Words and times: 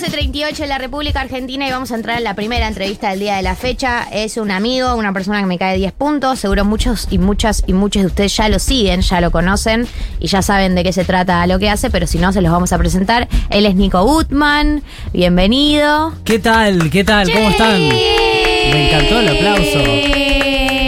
14.38 0.00 0.60
en 0.62 0.68
la 0.68 0.76
República 0.78 1.22
Argentina 1.22 1.66
y 1.66 1.70
vamos 1.70 1.90
a 1.90 1.94
entrar 1.94 2.18
en 2.18 2.24
la 2.24 2.34
primera 2.34 2.68
entrevista 2.68 3.10
del 3.10 3.20
día 3.20 3.36
de 3.36 3.42
la 3.42 3.54
fecha. 3.54 4.06
Es 4.12 4.36
un 4.36 4.50
amigo, 4.50 4.94
una 4.94 5.12
persona 5.14 5.40
que 5.40 5.46
me 5.46 5.56
cae 5.56 5.78
10 5.78 5.92
puntos. 5.92 6.38
Seguro 6.38 6.66
muchos 6.66 7.08
y 7.10 7.16
muchas 7.18 7.62
y 7.66 7.72
muchos 7.72 8.02
de 8.02 8.06
ustedes 8.08 8.36
ya 8.36 8.48
lo 8.50 8.58
siguen, 8.58 9.00
ya 9.00 9.22
lo 9.22 9.30
conocen 9.30 9.86
y 10.20 10.26
ya 10.26 10.42
saben 10.42 10.74
de 10.74 10.84
qué 10.84 10.92
se 10.92 11.04
trata 11.06 11.46
lo 11.46 11.58
que 11.58 11.70
hace, 11.70 11.88
pero 11.88 12.06
si 12.06 12.18
no, 12.18 12.30
se 12.34 12.42
los 12.42 12.52
vamos 12.52 12.72
a 12.74 12.78
presentar. 12.78 13.26
Él 13.48 13.64
es 13.64 13.74
Nico 13.74 14.04
Gutman. 14.04 14.82
Bienvenido. 15.14 16.12
¿Qué 16.24 16.38
tal? 16.40 16.90
¿Qué 16.90 17.02
tal? 17.02 17.32
¿Cómo 17.32 17.48
están? 17.48 17.78
Me 17.88 18.88
encantó 18.88 19.20
el 19.20 19.28
aplauso. 19.28 19.78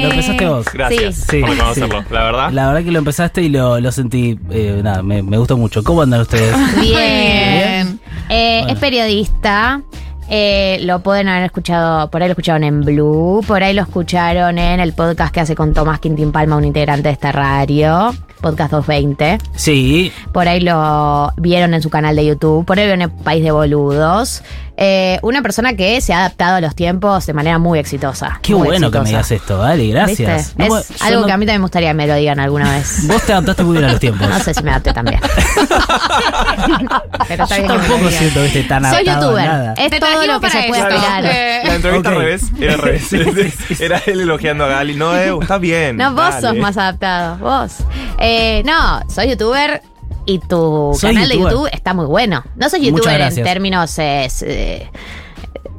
Lo 0.03 0.11
empezaste 0.11 0.47
vos. 0.47 0.67
Gracias 0.73 1.15
Sí, 1.31 1.41
por 1.41 1.51
sí. 1.55 1.57
conocerlo, 1.59 2.05
la 2.11 2.25
verdad. 2.25 2.51
La 2.53 2.67
verdad 2.69 2.85
que 2.85 2.93
lo 2.93 2.99
empezaste 2.99 3.41
y 3.43 3.49
lo, 3.49 3.81
lo 3.81 3.91
sentí. 3.91 4.39
eh, 4.51 4.81
nada, 4.85 5.03
me, 5.03 5.23
me 5.23 5.39
gustó 5.39 5.57
mucho. 5.57 5.83
¿Cómo 5.83 6.03
andan 6.03 6.21
ustedes? 6.21 6.55
Bien. 6.81 7.88
Eh, 8.29 8.59
Bueno. 8.61 8.73
Es 8.75 8.79
periodista. 8.79 9.83
Eh, 10.31 10.81
lo 10.83 11.01
pueden 11.01 11.27
haber 11.29 11.45
escuchado, 11.45 12.11
por 12.11 12.21
ahí 12.21 12.29
lo 12.29 12.33
escucharon 12.33 12.63
en 12.63 12.83
Blue, 12.83 13.43
por 13.47 13.63
ahí 13.63 13.73
lo 13.73 13.81
escucharon 13.81 14.59
en 14.59 14.79
el 14.79 14.93
podcast 14.93 15.33
que 15.33 15.41
hace 15.41 15.55
con 15.55 15.73
Tomás 15.73 16.01
Quintín 16.01 16.33
Palma, 16.33 16.57
un 16.57 16.65
integrante 16.67 17.09
de 17.09 17.15
esta 17.15 17.33
radio, 17.33 18.15
Podcast 18.43 18.73
220. 18.73 19.39
Sí. 19.55 20.13
Por 20.35 20.47
ahí 20.47 20.61
lo 20.61 21.33
vieron 21.39 21.73
en 21.73 21.81
su 21.81 21.89
canal 21.89 22.15
de 22.15 22.27
YouTube, 22.27 22.67
por 22.67 22.79
ahí 22.79 22.85
vieron 22.85 23.01
en 23.01 23.11
País 23.11 23.43
de 23.43 23.53
Boludos. 23.53 24.43
Eh, 24.81 25.19
una 25.23 25.43
persona 25.43 25.75
que 25.75 26.01
se 26.01 26.15
ha 26.15 26.21
adaptado 26.21 26.55
a 26.55 26.61
los 26.61 26.77
tiempos 26.77 27.27
de 27.27 27.33
manera 27.33 27.59
muy 27.59 27.81
exitosa. 27.81 28.39
Qué 28.43 28.55
muy 28.55 28.69
bueno 28.69 28.93
que 28.93 29.01
me 29.01 29.07
digas 29.07 29.29
esto, 29.33 29.59
vale, 29.59 29.89
gracias. 29.89 30.55
¿Viste? 30.57 30.69
No, 30.69 30.79
es 30.79 31.03
algo 31.03 31.23
no- 31.23 31.27
que 31.27 31.33
a 31.33 31.37
mí 31.37 31.47
también 31.47 31.61
me 31.61 31.65
gustaría 31.65 31.89
que 31.91 31.95
me 31.95 32.07
lo 32.07 32.15
digan 32.15 32.39
alguna 32.39 32.71
vez. 32.71 33.05
Vos 33.09 33.21
te 33.23 33.33
adaptaste 33.33 33.65
muy 33.65 33.73
bien 33.79 33.89
a 33.89 33.91
los 33.91 34.01
tiempos. 34.01 34.29
No 34.29 34.39
sé 34.39 34.55
si 34.55 34.63
me 34.63 34.71
adapté 34.71 34.93
también. 34.93 35.21
Pero 37.29 37.45
está 37.45 37.59
Yo 37.59 37.67
tampoco 37.67 38.09
siento, 38.11 38.43
viste, 38.43 38.63
tan 38.65 38.85
Soy 38.91 39.05
youtuber. 39.05 39.45
nada. 39.47 39.75
Es 39.75 39.91
Te 39.91 40.01
todo 40.01 40.27
lo 40.27 40.41
que 40.41 40.51
se 40.51 40.63
puede 40.69 40.81
esperar. 40.83 41.25
Eh, 41.25 41.61
La 41.65 41.75
entrevista 41.75 42.09
al 42.11 42.17
revés, 42.17 42.43
era 42.61 42.75
al 42.75 42.79
revés. 42.81 43.09
Era 43.81 43.99
él 44.07 44.21
elogiando 44.21 44.65
a 44.65 44.69
Gali. 44.69 44.95
No, 44.95 45.15
eh, 45.15 45.33
está 45.41 45.59
bien. 45.59 45.97
No, 45.97 46.11
vos 46.15 46.31
dale. 46.31 46.41
sos 46.41 46.57
más 46.57 46.77
adaptado. 46.77 47.37
Vos. 47.39 47.73
Eh, 48.19 48.63
no, 48.65 49.01
soy 49.09 49.29
youtuber 49.31 49.83
y 50.29 50.39
tu 50.41 50.93
Soy 50.99 51.15
canal 51.15 51.29
de. 51.31 51.39
YouTube 51.39 51.69
está 51.73 51.95
muy 51.95 52.05
bueno. 52.07 52.45
No 52.57 52.69
soy 52.69 52.87
youtuber 52.87 53.21
en 53.21 53.35
términos 53.43 53.99
eh, 53.99 54.29
eh, 54.43 54.91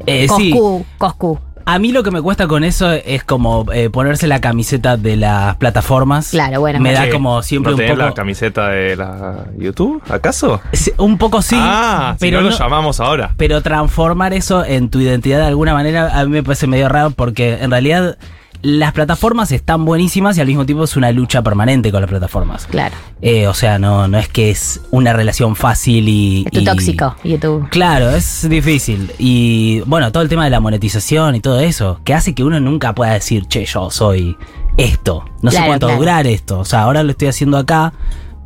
Eh, 0.05 0.28
sí. 0.38 0.52
Coscu, 0.52 0.86
Coscu. 0.97 1.39
A 1.66 1.78
mí 1.78 1.92
lo 1.92 2.02
que 2.02 2.09
me 2.09 2.19
cuesta 2.19 2.47
con 2.47 2.64
eso 2.64 2.92
es 2.92 3.23
como 3.23 3.72
eh, 3.72 3.92
ponerse 3.92 4.25
la 4.25 4.42
camiseta 4.42 4.97
de 4.97 5.16
las 5.17 5.55
plataformas. 5.58 6.31
Claro, 6.31 6.61
bueno, 6.61 6.80
Me 6.80 6.94
da 6.94 7.11
como 7.11 7.44
siempre 7.44 7.72
¿No 7.72 7.75
un 7.75 7.80
tenés 7.81 7.94
poco. 7.95 8.08
la 8.08 8.14
camiseta 8.16 8.70
de 8.70 8.95
la 8.95 9.45
YouTube, 9.55 10.02
acaso? 10.09 10.61
Sí, 10.73 10.92
Un 10.97 11.20
poco 11.20 11.44
sí. 11.44 11.55
ah, 11.59 12.16
pero 12.20 12.39
si 12.39 12.44
no, 12.44 12.50
no- 12.50 12.58
lo 12.58 12.58
llamamos 12.64 13.00
ahora. 13.00 13.36
Pero 13.38 13.61
transformar 13.61 14.33
eso 14.33 14.66
en 14.66 14.89
tu 14.89 15.00
identidad 15.00 15.38
de 15.42 15.45
alguna 15.45 15.73
manera 15.75 16.20
a 16.20 16.25
mí 16.25 16.31
me 16.31 16.42
parece 16.42 16.66
medio 16.66 16.89
raro 16.89 17.11
porque 17.11 17.59
en 17.61 17.70
realidad 17.70 18.17
las 18.61 18.91
plataformas 18.91 19.52
están 19.52 19.85
buenísimas 19.85 20.38
y 20.38 20.41
al 20.41 20.47
mismo 20.47 20.65
tiempo 20.65 20.83
es 20.83 20.97
una 20.97 21.11
lucha 21.11 21.41
permanente 21.41 21.91
con 21.91 22.02
las 22.02 22.09
plataformas. 22.09 22.65
Claro. 22.67 22.95
Eh, 23.21 23.47
o 23.47 23.53
sea, 23.53 23.79
no, 23.79 24.07
no 24.07 24.17
es 24.17 24.27
que 24.27 24.49
es 24.49 24.81
una 24.91 25.13
relación 25.13 25.55
fácil 25.55 26.09
y... 26.09 26.43
Es 26.45 26.52
tu 26.52 26.59
y- 26.59 26.65
tóxico, 26.65 27.15
YouTube. 27.23 27.69
Claro, 27.69 28.09
es 28.09 28.47
difícil. 28.49 29.11
Y 29.17 29.81
bueno, 29.85 30.11
todo 30.11 30.23
el 30.23 30.30
tema 30.30 30.43
de 30.43 30.49
la 30.49 30.59
monetización 30.59 31.35
y 31.35 31.39
todo 31.39 31.59
eso, 31.59 32.02
que 32.03 32.13
hace 32.13 32.35
que 32.35 32.43
uno 32.43 32.59
nunca 32.59 32.93
pueda 32.93 33.13
decir, 33.13 33.45
che, 33.47 33.65
yo 33.65 33.89
soy 33.89 34.35
esto. 34.77 35.25
No 35.41 35.52
sé 35.52 35.61
cuánto 35.65 35.87
claro. 35.87 35.99
durar 35.99 36.27
esto. 36.27 36.59
O 36.59 36.65
sea, 36.65 36.81
ahora 36.83 37.03
lo 37.03 37.11
estoy 37.11 37.30
haciendo 37.30 37.57
acá, 37.57 37.93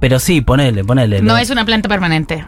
pero 0.03 0.19
sí, 0.19 0.41
ponele, 0.41 0.83
ponele. 0.83 1.21
No 1.21 1.31
Lo- 1.31 1.37
es 1.39 1.49
una 1.49 1.63
planta 1.63 1.87
permanente. 1.87 2.45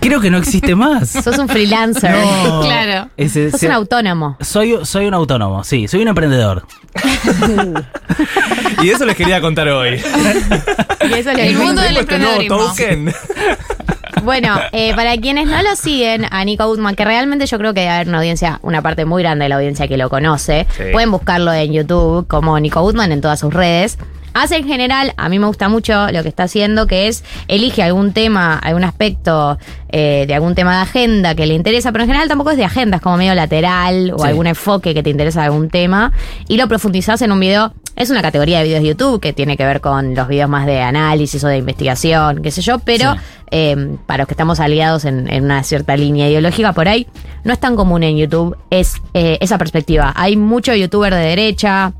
Creo 0.00 0.20
que 0.20 0.28
no 0.28 0.38
existe 0.38 0.74
más. 0.74 1.08
Sos 1.24 1.38
un 1.38 1.48
freelancer. 1.48 2.10
No. 2.10 2.62
Claro. 2.64 3.08
Ese- 3.16 3.52
Sos 3.52 3.60
se- 3.60 3.66
un 3.68 3.72
autónomo. 3.74 4.36
soy, 4.40 4.76
soy 4.82 5.06
un 5.06 5.14
autónomo, 5.14 5.62
sí, 5.62 5.86
soy 5.86 6.02
un 6.02 6.08
emprendedor. 6.08 6.66
Y 8.82 8.88
eso 8.90 9.04
les 9.04 9.14
quería 9.14 9.40
contar 9.40 9.68
hoy. 9.68 10.00
Y 10.00 11.12
eso 11.14 11.30
es 11.30 11.36
lo 11.36 11.42
El 11.42 11.56
mundo 11.58 11.80
del 11.82 11.94
Tengo 11.94 12.00
este 12.00 12.18
nuevo 12.18 12.40
emprendedorismo. 12.40 12.58
token. 12.58 14.24
Bueno, 14.24 14.58
eh, 14.72 14.92
para 14.96 15.16
quienes 15.18 15.46
no 15.46 15.62
lo 15.62 15.76
siguen, 15.76 16.26
a 16.30 16.44
Nico 16.44 16.66
Gutman, 16.66 16.96
que 16.96 17.04
realmente 17.04 17.46
yo 17.46 17.56
creo 17.58 17.72
que 17.72 17.80
debe 17.80 17.92
haber 17.92 18.08
una 18.08 18.18
audiencia, 18.18 18.58
una 18.62 18.82
parte 18.82 19.04
muy 19.04 19.22
grande 19.22 19.44
de 19.44 19.48
la 19.50 19.56
audiencia 19.56 19.86
que 19.86 19.96
lo 19.96 20.08
conoce, 20.10 20.66
Sí. 20.76 20.84
pueden 20.92 21.10
buscarlo 21.12 21.52
en 21.52 21.72
YouTube 21.72 22.26
como 22.26 22.58
Nico 22.58 22.82
Gutman 22.82 23.12
en 23.12 23.20
todas 23.20 23.38
sus 23.38 23.52
redes. 23.54 23.96
Hace 24.32 24.56
en 24.58 24.66
general, 24.66 25.12
a 25.16 25.28
mí 25.28 25.38
me 25.38 25.46
gusta 25.46 25.68
mucho 25.68 26.10
lo 26.12 26.22
que 26.22 26.28
está 26.28 26.44
haciendo, 26.44 26.86
que 26.86 27.08
es 27.08 27.24
elige 27.48 27.82
algún 27.82 28.12
tema, 28.12 28.56
algún 28.58 28.84
aspecto 28.84 29.58
eh, 29.90 30.24
de 30.28 30.34
algún 30.34 30.54
tema 30.54 30.76
de 30.76 30.82
agenda 30.82 31.34
que 31.34 31.46
le 31.46 31.54
interesa, 31.54 31.90
pero 31.90 32.04
en 32.04 32.08
general 32.10 32.28
tampoco 32.28 32.52
es 32.52 32.56
de 32.56 32.64
agenda, 32.64 32.98
es 32.98 33.02
como 33.02 33.16
medio 33.16 33.34
lateral 33.34 34.12
o 34.14 34.20
Sí. 34.20 34.28
algún 34.28 34.46
enfoque 34.46 34.94
que 34.94 35.02
te 35.02 35.10
interesa 35.10 35.40
de 35.40 35.46
algún 35.46 35.68
tema 35.68 36.12
y 36.46 36.56
lo 36.58 36.68
profundizás 36.68 37.22
en 37.22 37.32
un 37.32 37.40
video. 37.40 37.72
Es 37.96 38.08
una 38.08 38.22
categoría 38.22 38.58
de 38.58 38.64
videos 38.64 38.82
de 38.82 38.88
YouTube 38.90 39.20
que 39.20 39.32
tiene 39.32 39.56
que 39.56 39.64
ver 39.64 39.80
con 39.80 40.14
los 40.14 40.28
videos 40.28 40.48
más 40.48 40.64
de 40.64 40.80
análisis 40.80 41.42
o 41.44 41.48
de 41.48 41.58
investigación, 41.58 42.40
qué 42.40 42.50
sé 42.52 42.62
yo, 42.62 42.78
pero 42.78 43.14
Sí. 43.14 43.18
eh, 43.50 43.96
para 44.06 44.18
los 44.22 44.28
que 44.28 44.34
estamos 44.34 44.60
aliados 44.60 45.04
en, 45.04 45.28
en 45.28 45.44
una 45.44 45.62
cierta 45.64 45.96
línea 45.96 46.28
ideológica 46.28 46.72
por 46.72 46.88
ahí, 46.88 47.08
no 47.44 47.52
es 47.52 47.58
tan 47.58 47.74
común 47.76 48.04
en 48.04 48.16
YouTube 48.16 48.56
es 48.70 48.94
eh, 49.12 49.38
esa 49.40 49.58
perspectiva. 49.58 50.12
Hay 50.16 50.36
mucho 50.36 50.72
youtuber 50.74 51.12
de 51.12 51.20
derecha, 51.20 51.92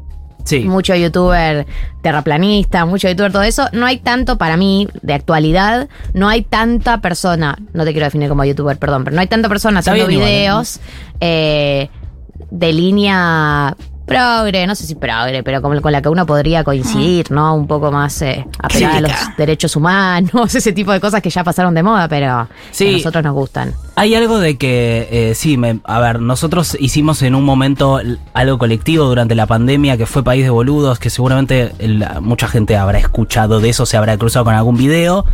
Sí. 0.44 0.60
mucho 0.60 0.94
youtuber 0.94 1.66
terraplanista, 2.02 2.84
mucho 2.86 3.08
youtuber 3.08 3.32
todo 3.32 3.42
eso. 3.42 3.68
No 3.72 3.86
hay 3.86 3.98
tanto 3.98 4.38
para 4.38 4.56
mí 4.56 4.88
de 5.02 5.14
actualidad, 5.14 5.88
no 6.14 6.28
hay 6.28 6.42
tanta 6.42 7.00
persona, 7.00 7.58
no 7.72 7.84
te 7.84 7.92
quiero 7.92 8.06
definir 8.06 8.28
como 8.28 8.44
youtuber, 8.44 8.78
perdón, 8.78 9.04
pero 9.04 9.14
no 9.14 9.20
hay 9.20 9.28
tanta 9.28 9.48
persona 9.48 9.80
Está 9.80 9.92
haciendo 9.92 10.08
bien 10.08 10.20
igual, 10.20 10.32
¿eh? 10.32 10.38
videos 10.40 10.80
eh, 11.20 11.88
de 12.50 12.72
línea 12.72 13.76
progre, 14.14 14.66
no 14.66 14.74
sé 14.74 14.86
si 14.86 14.94
progre, 14.94 15.42
pero 15.42 15.62
como 15.62 15.80
con 15.80 15.92
la 15.92 16.02
que 16.02 16.08
uno 16.08 16.26
podría 16.26 16.64
coincidir, 16.64 17.30
¿no? 17.30 17.54
Un 17.54 17.66
poco 17.66 17.90
más 17.90 18.20
eh, 18.22 18.46
apegada 18.58 18.96
a 18.98 19.00
los 19.00 19.12
derechos 19.38 19.76
humanos, 19.76 20.54
ese 20.54 20.72
tipo 20.72 20.92
de 20.92 21.00
cosas 21.00 21.22
que 21.22 21.30
ya 21.30 21.44
pasaron 21.44 21.74
de 21.74 21.82
moda, 21.82 22.08
pero 22.08 22.48
que 22.76 22.88
a 22.90 22.92
nosotros 22.92 23.24
nos 23.24 23.34
gustan. 23.34 23.72
Hay 23.96 24.14
algo 24.14 24.38
de 24.38 24.56
que, 24.58 25.08
eh, 25.10 25.34
sí, 25.34 25.56
me- 25.56 25.80
a 25.84 25.98
ver, 26.00 26.20
nosotros 26.20 26.76
hicimos 26.80 27.22
en 27.22 27.34
un 27.34 27.44
momento 27.44 28.00
algo 28.34 28.58
colectivo 28.58 29.04
durante 29.04 29.34
la 29.34 29.46
pandemia 29.46 29.96
que 29.96 30.06
fue 30.06 30.22
País 30.24 30.44
de 30.44 30.50
Boludos, 30.50 30.98
que 30.98 31.10
seguramente 31.10 31.72
mucha 32.20 32.48
gente 32.48 32.76
habrá 32.76 32.98
escuchado 32.98 33.60
de 33.60 33.68
eso, 33.70 33.86
se 33.86 33.96
habrá 33.96 34.16
cruzado 34.16 34.44
con 34.44 34.54
algún 34.54 34.76
video. 34.76 35.24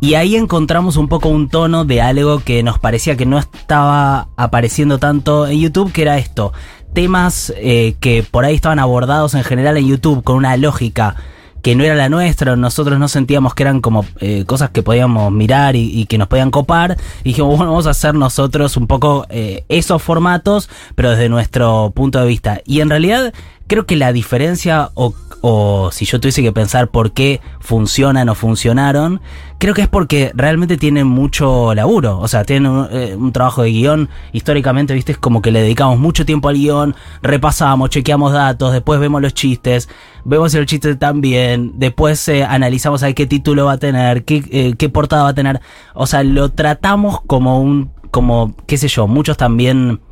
Y 0.00 0.14
ahí 0.14 0.34
encontramos 0.34 0.96
un 0.96 1.06
poco 1.06 1.28
un 1.28 1.48
tono 1.48 1.84
de 1.84 2.02
algo 2.02 2.40
que 2.40 2.64
nos 2.64 2.80
parecía 2.80 3.16
que 3.16 3.24
no 3.24 3.38
estaba 3.38 4.26
apareciendo 4.36 4.98
tanto 4.98 5.46
en 5.46 5.60
YouTube, 5.60 5.92
que 5.92 6.02
era 6.02 6.18
esto. 6.18 6.52
Temas 6.92 7.52
eh, 7.56 7.94
que 8.00 8.22
por 8.22 8.44
ahí 8.44 8.54
estaban 8.54 8.78
abordados 8.78 9.34
en 9.34 9.44
general 9.44 9.76
en 9.76 9.86
YouTube 9.86 10.22
con 10.22 10.36
una 10.36 10.56
lógica 10.56 11.16
que 11.62 11.76
no 11.76 11.84
era 11.84 11.94
la 11.94 12.08
nuestra, 12.08 12.56
nosotros 12.56 12.98
no 12.98 13.06
sentíamos 13.06 13.54
que 13.54 13.62
eran 13.62 13.80
como 13.80 14.04
eh, 14.18 14.44
cosas 14.44 14.70
que 14.70 14.82
podíamos 14.82 15.30
mirar 15.30 15.76
y, 15.76 16.06
que 16.06 16.18
nos 16.18 16.26
podían 16.26 16.50
copar. 16.50 16.96
Y 17.20 17.30
dijimos, 17.30 17.56
bueno, 17.56 17.70
vamos 17.70 17.86
a 17.86 17.90
hacer 17.90 18.14
nosotros 18.14 18.76
un 18.76 18.88
poco 18.88 19.26
eh, 19.30 19.64
esos 19.68 20.02
formatos, 20.02 20.68
pero 20.96 21.10
desde 21.10 21.28
nuestro 21.28 21.92
punto 21.94 22.18
de 22.18 22.26
vista. 22.26 22.60
Y 22.66 22.80
en 22.80 22.90
realidad 22.90 23.32
creo 23.72 23.86
que 23.86 23.96
la 23.96 24.12
diferencia, 24.12 24.90
o, 24.92 25.14
o 25.40 25.88
si 25.92 26.04
yo 26.04 26.20
tuviese 26.20 26.42
que 26.42 26.52
pensar 26.52 26.88
por 26.88 27.12
qué 27.12 27.40
funcionan 27.58 28.28
o 28.28 28.34
funcionaron, 28.34 29.22
creo 29.56 29.72
que 29.72 29.80
es 29.80 29.88
porque 29.88 30.30
realmente 30.34 30.76
tienen 30.76 31.06
mucho 31.06 31.74
laburo. 31.74 32.18
O 32.18 32.28
sea, 32.28 32.44
tienen 32.44 32.70
un, 32.70 32.88
eh, 32.90 33.16
trabajo 33.32 33.62
de 33.62 33.70
guion. 33.70 34.10
Históricamente, 34.32 34.92
viste, 34.92 35.12
es 35.12 35.18
como 35.18 35.40
que 35.40 35.50
le 35.50 35.62
dedicamos 35.62 35.98
mucho 35.98 36.26
tiempo 36.26 36.50
al 36.50 36.56
guion, 36.56 36.94
repasamos, 37.22 37.88
chequeamos 37.88 38.34
datos, 38.34 38.74
después 38.74 39.00
vemos 39.00 39.22
los 39.22 39.32
chistes, 39.32 39.88
vemos 40.26 40.54
el 40.54 40.66
chiste 40.66 40.94
también, 40.96 41.72
después 41.76 42.28
eh, 42.28 42.44
analizamos 42.44 43.02
a 43.02 43.10
qué 43.14 43.26
título 43.26 43.64
va 43.64 43.72
a 43.72 43.78
tener, 43.78 44.26
qué, 44.26 44.44
eh, 44.50 44.74
qué 44.76 44.90
portada 44.90 45.22
va 45.22 45.30
a 45.30 45.34
tener. 45.34 45.62
O 45.94 46.06
sea, 46.06 46.22
lo 46.24 46.50
tratamos 46.50 47.22
como 47.22 47.58
un, 47.62 47.90
como, 48.10 48.54
qué 48.66 48.76
sé 48.76 48.88
yo, 48.88 49.06
muchos 49.06 49.38
también 49.38 50.02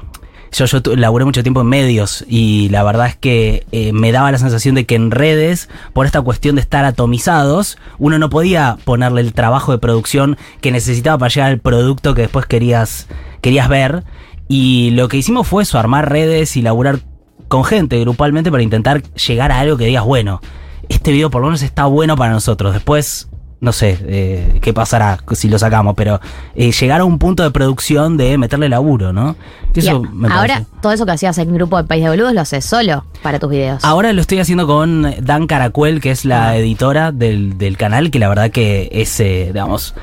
yo, 0.53 0.67
yo 0.67 0.97
laburé 0.97 1.25
mucho 1.25 1.43
tiempo 1.43 1.61
en 1.61 1.69
medios 1.69 2.25
y 2.29 2.69
la 2.71 2.83
verdad 2.83 3.07
es 3.07 3.17
que 3.17 3.67
eh, 3.73 3.93
me 3.93 4.13
daba 4.13 4.33
la 4.33 4.39
sensación 4.39 4.75
de 4.75 4.85
que 4.87 4.95
en 4.95 5.11
redes, 5.11 5.69
por 5.93 6.07
esta 6.07 6.21
cuestión 6.21 6.57
de 6.57 6.61
estar 6.61 6.85
atomizados, 6.85 7.79
uno 7.99 8.19
no 8.19 8.31
podía 8.31 8.77
ponerle 8.85 9.21
el 9.21 9.33
trabajo 9.33 9.73
de 9.73 9.79
producción 9.79 10.37
que 10.61 10.73
necesitaba 10.73 11.19
para 11.19 11.31
llegar 11.31 11.51
al 11.51 11.59
producto 11.59 12.15
que 12.15 12.23
después 12.23 12.47
querías, 12.47 13.07
querías 13.41 13.69
ver. 13.69 14.05
Y 14.49 14.91
lo 14.91 15.09
que 15.09 15.17
hicimos 15.17 15.47
fue 15.47 15.63
eso, 15.63 15.79
armar 15.79 16.11
redes 16.11 16.57
y 16.57 16.63
laburar 16.63 17.01
con 17.49 17.65
gente 17.65 17.99
grupalmente 18.01 18.51
para 18.51 18.63
intentar 18.63 19.03
llegar 19.03 19.53
a 19.53 19.61
algo 19.61 19.77
que 19.77 19.87
digas, 19.87 20.05
bueno, 20.05 20.41
este 20.89 21.13
video 21.13 21.31
por 21.31 21.41
lo 21.41 21.47
menos 21.49 21.63
está 21.63 21.87
bueno 21.87 22.17
para 22.17 22.33
nosotros. 22.33 22.75
Después 22.75 23.30
no 23.61 23.73
sé 23.73 23.99
eh, 24.07 24.59
qué 24.63 24.73
pasará 24.73 25.19
si 25.33 25.49
lo 25.49 25.59
sacamos, 25.59 25.95
pero 25.97 26.21
eh, 26.55 26.73
llegar 26.73 27.01
a 27.01 27.05
un 27.05 27.19
punto 27.19 27.43
de 27.43 27.51
producción 27.51 28.17
de 28.17 28.39
meterle 28.39 28.69
laburo, 28.69 29.13
¿no? 29.13 29.37
Que 29.75 29.81
Eso 29.81 30.03
Y 30.03 30.07
a- 30.07 30.11
me 30.13 30.29
ahora, 30.29 30.55
parece. 30.55 30.71
todo 30.81 30.93
eso 30.93 31.05
que 31.07 31.13
hacías 31.13 31.37
en 31.39 31.53
grupo 31.55 31.77
de 31.77 31.85
País 31.85 32.03
de 32.05 32.11
Boludos 32.11 32.33
lo 32.33 32.41
haces 32.41 32.65
solo 32.65 33.05
para 33.23 33.39
tus 33.39 33.51
videos. 33.51 33.85
Ahora 33.85 34.13
lo 34.13 34.21
estoy 34.21 34.39
haciendo 34.39 34.67
con 34.67 35.15
Dan 35.21 35.47
Caracuel, 35.47 36.01
que 36.01 36.11
es 36.11 36.25
la 36.25 36.49
Ah. 36.51 36.57
editora 36.57 37.13
del, 37.13 37.59
del 37.59 37.77
canal, 37.77 38.11
que 38.11 38.19
la 38.19 38.29
verdad 38.29 38.51
que 38.51 38.89
es, 38.93 39.21
eh, 39.21 39.51
digamos, 39.53 39.95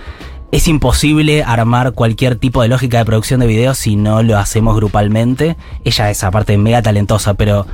es 0.52 0.68
imposible 0.70 1.44
armar 1.44 1.92
cualquier 1.92 2.36
tipo 2.38 2.62
de 2.62 2.70
lógica 2.70 3.00
de 3.00 3.06
producción 3.06 3.40
de 3.42 3.48
videos 3.48 3.78
si 3.78 3.96
no 3.98 4.24
lo 4.24 4.38
hacemos 4.38 4.76
grupalmente. 4.78 5.58
Ella 5.84 6.10
es 6.10 6.24
aparte 6.24 6.58
mega 6.58 6.82
talentosa, 6.82 7.34
pero 7.34 7.66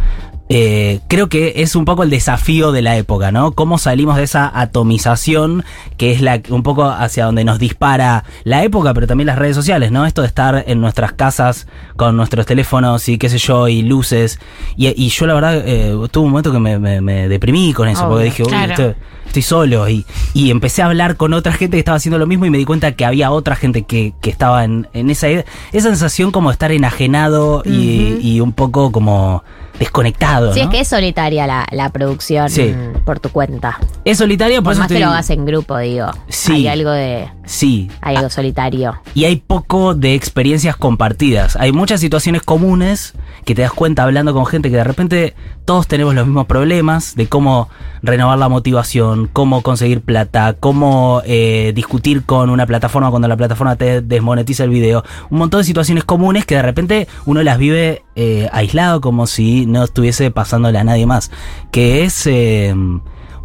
eh, 0.49 0.99
creo 1.07 1.29
que 1.29 1.53
es 1.57 1.75
un 1.75 1.85
poco 1.85 2.03
el 2.03 2.09
desafío 2.09 2.71
de 2.71 2.81
la 2.81 2.97
época, 2.97 3.31
¿no? 3.31 3.53
Cómo 3.53 3.77
salimos 3.77 4.17
de 4.17 4.23
esa 4.23 4.51
atomización 4.59 5.63
que 5.97 6.11
es 6.11 6.21
la 6.21 6.41
un 6.49 6.63
poco 6.63 6.83
hacia 6.85 7.25
donde 7.25 7.43
nos 7.43 7.59
dispara 7.59 8.23
la 8.43 8.63
época, 8.63 8.93
pero 8.93 9.07
también 9.07 9.27
las 9.27 9.37
redes 9.39 9.55
sociales, 9.55 9.91
¿no? 9.91 10.05
Esto 10.05 10.21
de 10.21 10.27
estar 10.27 10.63
en 10.67 10.81
nuestras 10.81 11.13
casas 11.13 11.67
con 11.95 12.17
nuestros 12.17 12.45
teléfonos 12.45 13.07
y 13.09 13.17
qué 13.17 13.29
sé 13.29 13.37
yo, 13.37 13.67
y 13.67 13.81
luces. 13.83 14.39
Y, 14.75 14.87
y 15.01 15.09
yo 15.09 15.25
la 15.27 15.33
verdad 15.33 15.63
eh, 15.65 15.95
tuve 16.11 16.25
un 16.25 16.31
momento 16.31 16.51
que 16.51 16.59
me, 16.59 16.77
me- 16.77 17.01
me 17.01 17.27
deprimí 17.29 17.73
con 17.73 17.87
eso, 17.87 18.01
Obvio, 18.05 18.09
porque 18.11 18.25
dije, 18.25 18.43
uy, 18.43 18.49
claro. 18.49 18.95
estoy 19.25 19.41
solo 19.41 19.87
y, 19.89 20.05
y 20.33 20.51
empecé 20.51 20.81
a 20.81 20.87
hablar 20.87 21.15
con 21.15 21.33
otra 21.33 21.53
gente 21.53 21.77
que 21.77 21.79
estaba 21.79 21.97
haciendo 21.97 22.19
lo 22.19 22.27
mismo 22.27 22.45
y 22.45 22.49
me 22.49 22.57
di 22.57 22.65
cuenta 22.65 22.91
que 22.91 23.05
había 23.05 23.31
otra 23.31 23.55
gente 23.55 23.83
que, 23.83 24.13
que 24.21 24.29
estaba 24.29 24.63
en, 24.65 24.87
en 24.93 25.09
esa, 25.09 25.29
esa 25.29 25.45
sensación 25.71 26.31
como 26.31 26.49
de 26.49 26.53
estar 26.53 26.71
enajenado 26.71 27.63
y, 27.65 28.17
y 28.21 28.39
un 28.41 28.51
poco 28.51 28.91
como 28.91 29.43
desconectado. 29.83 30.53
Sí, 30.53 30.59
¿no? 30.61 30.65
es 30.65 30.71
que 30.71 30.79
es 30.81 30.87
solitaria 30.87 31.47
la, 31.47 31.65
la 31.71 31.89
producción 31.89 32.49
Sí. 32.49 32.73
por 33.05 33.19
tu 33.19 33.29
cuenta. 33.29 33.79
Es 34.05 34.17
solitaria, 34.17 34.57
por, 34.57 34.63
Por 34.65 34.73
eso 34.73 34.81
más 34.81 34.87
que 34.91 34.99
lo 34.99 35.07
hagas 35.07 35.29
en 35.29 35.45
grupo, 35.45 35.77
digo. 35.77 36.07
Sí. 36.29 36.53
Hay 36.53 36.67
algo 36.67 36.91
de. 36.91 37.29
Sí. 37.45 37.89
Hay 38.01 38.15
algo 38.15 38.29
solitario. 38.29 38.99
Y 39.13 39.25
hay 39.25 39.37
poco 39.37 39.93
de 39.95 40.15
experiencias 40.15 40.75
compartidas. 40.75 41.55
Hay 41.55 41.71
muchas 41.71 41.99
situaciones 41.99 42.41
comunes 42.41 43.13
que 43.43 43.55
te 43.55 43.61
das 43.61 43.71
cuenta 43.71 44.03
hablando 44.03 44.33
con 44.33 44.45
gente 44.45 44.69
que 44.69 44.77
de 44.77 44.83
repente 44.83 45.35
todos 45.65 45.87
tenemos 45.87 46.15
los 46.15 46.25
mismos 46.25 46.45
problemas 46.45 47.15
de 47.15 47.27
cómo 47.27 47.69
renovar 48.01 48.37
la 48.37 48.49
motivación, 48.49 49.29
cómo 49.31 49.61
conseguir 49.61 50.01
plata, 50.01 50.55
cómo 50.59 51.21
eh, 51.25 51.71
discutir 51.75 52.23
con 52.23 52.49
una 52.49 52.65
plataforma 52.65 53.09
cuando 53.09 53.27
la 53.27 53.37
plataforma 53.37 53.75
te 53.75 54.01
desmonetiza 54.01 54.63
el 54.63 54.69
video. 54.69 55.03
Un 55.29 55.39
montón 55.39 55.61
de 55.61 55.65
situaciones 55.65 56.03
comunes 56.03 56.45
que 56.45 56.55
de 56.55 56.61
repente 56.61 57.07
uno 57.25 57.43
las 57.43 57.57
vive 57.57 58.03
eh, 58.15 58.49
aislado 58.51 59.01
como 59.01 59.27
si 59.27 59.65
no 59.65 59.83
estuviese 59.83 60.31
pasándole 60.31 60.79
a 60.79 60.83
nadie 60.83 61.05
más. 61.05 61.31
Que 61.71 62.03
es... 62.03 62.27
eh, 62.27 62.75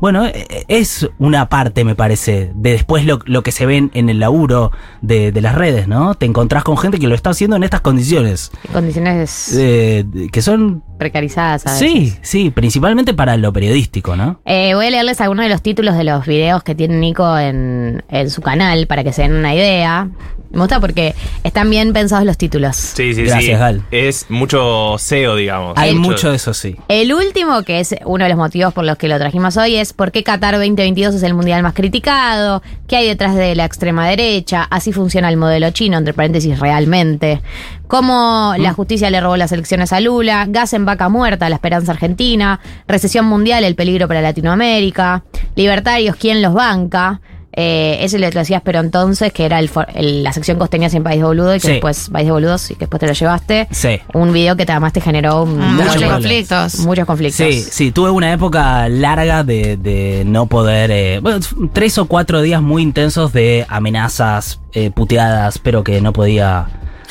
bueno, 0.00 0.26
eh, 0.26 0.64
es 0.68 1.08
una 1.18 1.48
parte, 1.48 1.84
me 1.84 1.94
parece, 1.94 2.52
de 2.54 2.72
después 2.72 3.04
lo, 3.04 3.20
lo 3.24 3.42
que 3.42 3.52
se 3.52 3.66
ven 3.66 3.90
en 3.94 4.08
el 4.08 4.20
laburo 4.20 4.70
de, 5.02 5.32
de 5.32 5.40
las 5.40 5.54
redes, 5.54 5.88
¿no? 5.88 6.14
Te 6.14 6.26
encontrás 6.26 6.64
con 6.64 6.76
gente 6.78 6.98
que 6.98 7.06
lo 7.06 7.14
está 7.14 7.30
haciendo 7.30 7.56
en 7.56 7.64
estas 7.64 7.80
condiciones, 7.80 8.50
Condiciones 8.72 9.54
eh, 9.58 10.04
que 10.32 10.42
son... 10.42 10.82
precarizadas, 10.98 11.62
¿sabes? 11.62 11.78
Sí, 11.78 12.14
sí, 12.22 12.50
principalmente 12.50 13.14
para 13.14 13.36
lo 13.36 13.52
periodístico, 13.52 14.16
¿no? 14.16 14.40
Eh, 14.44 14.74
voy 14.74 14.86
a 14.86 14.90
leerles 14.90 15.20
algunos 15.20 15.44
de 15.44 15.50
los 15.50 15.62
títulos 15.62 15.96
de 15.96 16.04
los 16.04 16.26
videos 16.26 16.62
que 16.62 16.74
tiene 16.74 16.96
Nico 16.96 17.38
en, 17.38 18.02
en 18.08 18.30
su 18.30 18.40
canal 18.42 18.86
para 18.86 19.04
que 19.04 19.12
se 19.12 19.22
den 19.22 19.32
una 19.34 19.54
idea. 19.54 20.08
Me 20.50 20.60
gusta 20.60 20.80
porque 20.80 21.14
están 21.44 21.68
bien 21.68 21.92
pensados 21.92 22.24
los 22.24 22.38
títulos. 22.38 22.74
Sí, 22.74 23.12
sí, 23.12 23.24
Gracias, 23.24 23.44
sí. 23.44 23.52
Gal. 23.52 23.82
Es 23.90 24.26
mucho 24.30 24.96
SEO, 24.98 25.36
digamos. 25.36 25.74
Hay 25.76 25.94
mucho 25.94 26.30
de 26.30 26.36
eso, 26.36 26.54
sí. 26.54 26.74
El 26.88 27.12
último, 27.12 27.62
que 27.64 27.80
es 27.80 27.94
uno 28.06 28.24
de 28.24 28.30
los 28.30 28.38
motivos 28.38 28.72
por 28.72 28.84
los 28.86 28.96
que 28.96 29.08
lo 29.08 29.18
trajimos 29.18 29.58
hoy, 29.58 29.76
es 29.76 29.87
por 29.92 30.12
qué 30.12 30.22
Qatar 30.22 30.54
2022 30.54 31.14
es 31.14 31.22
el 31.22 31.34
mundial 31.34 31.62
más 31.62 31.74
criticado, 31.74 32.62
qué 32.86 32.96
hay 32.96 33.08
detrás 33.08 33.34
de 33.34 33.54
la 33.54 33.64
extrema 33.64 34.08
derecha, 34.08 34.66
así 34.70 34.92
funciona 34.92 35.28
el 35.28 35.36
modelo 35.36 35.70
chino, 35.70 35.98
entre 35.98 36.14
paréntesis, 36.14 36.58
realmente, 36.58 37.40
cómo 37.86 38.54
la 38.58 38.72
justicia 38.72 39.10
le 39.10 39.20
robó 39.20 39.36
las 39.36 39.52
elecciones 39.52 39.92
a 39.92 40.00
Lula, 40.00 40.46
gas 40.48 40.72
en 40.72 40.84
vaca 40.84 41.08
muerta, 41.08 41.48
la 41.48 41.56
esperanza 41.56 41.92
argentina, 41.92 42.60
recesión 42.86 43.26
mundial, 43.26 43.64
el 43.64 43.74
peligro 43.74 44.08
para 44.08 44.20
Latinoamérica, 44.20 45.24
libertarios, 45.54 46.16
quién 46.16 46.42
los 46.42 46.54
banca. 46.54 47.20
Eh, 47.52 47.98
ese 48.04 48.18
lo 48.18 48.28
decías, 48.30 48.62
pero 48.64 48.78
entonces, 48.80 49.32
que 49.32 49.44
era 49.44 49.58
el 49.58 49.68
for- 49.68 49.88
el- 49.94 50.22
la 50.22 50.32
sección 50.32 50.58
costeña 50.58 50.90
sin 50.90 51.02
País 51.02 51.18
de 51.20 51.24
Boludo 51.24 51.54
y 51.56 51.60
que 51.60 51.66
Sí. 51.66 51.72
después 51.72 52.08
País 52.10 52.26
de 52.26 52.32
Boludos 52.32 52.70
y 52.70 52.74
que 52.74 52.80
después 52.80 53.00
te 53.00 53.06
lo 53.06 53.12
llevaste. 53.14 53.66
Sí. 53.70 53.98
Un 54.14 54.32
video 54.32 54.54
que 54.56 54.64
te- 54.66 54.72
además 54.72 54.92
te 54.92 55.00
generó 55.00 55.42
un- 55.42 55.58
Muchos 55.58 56.02
conflictos. 56.02 56.78
Muchos 56.80 57.06
conflictos. 57.06 57.46
Sí, 57.46 57.62
sí, 57.62 57.90
tuve 57.90 58.10
una 58.10 58.32
época 58.32 58.88
larga 58.88 59.42
de, 59.44 59.76
de 59.76 60.22
no 60.26 60.46
poder. 60.46 60.90
eh, 60.90 61.18
bueno, 61.20 61.40
tres 61.72 61.98
o 61.98 62.04
cuatro 62.06 62.42
días 62.42 62.62
muy 62.62 62.82
intensos 62.82 63.32
de 63.32 63.66
amenazas, 63.68 64.60
eh, 64.72 64.90
puteadas, 64.90 65.58
pero 65.58 65.82
que 65.82 66.00
no 66.00 66.12
podía 66.12 66.66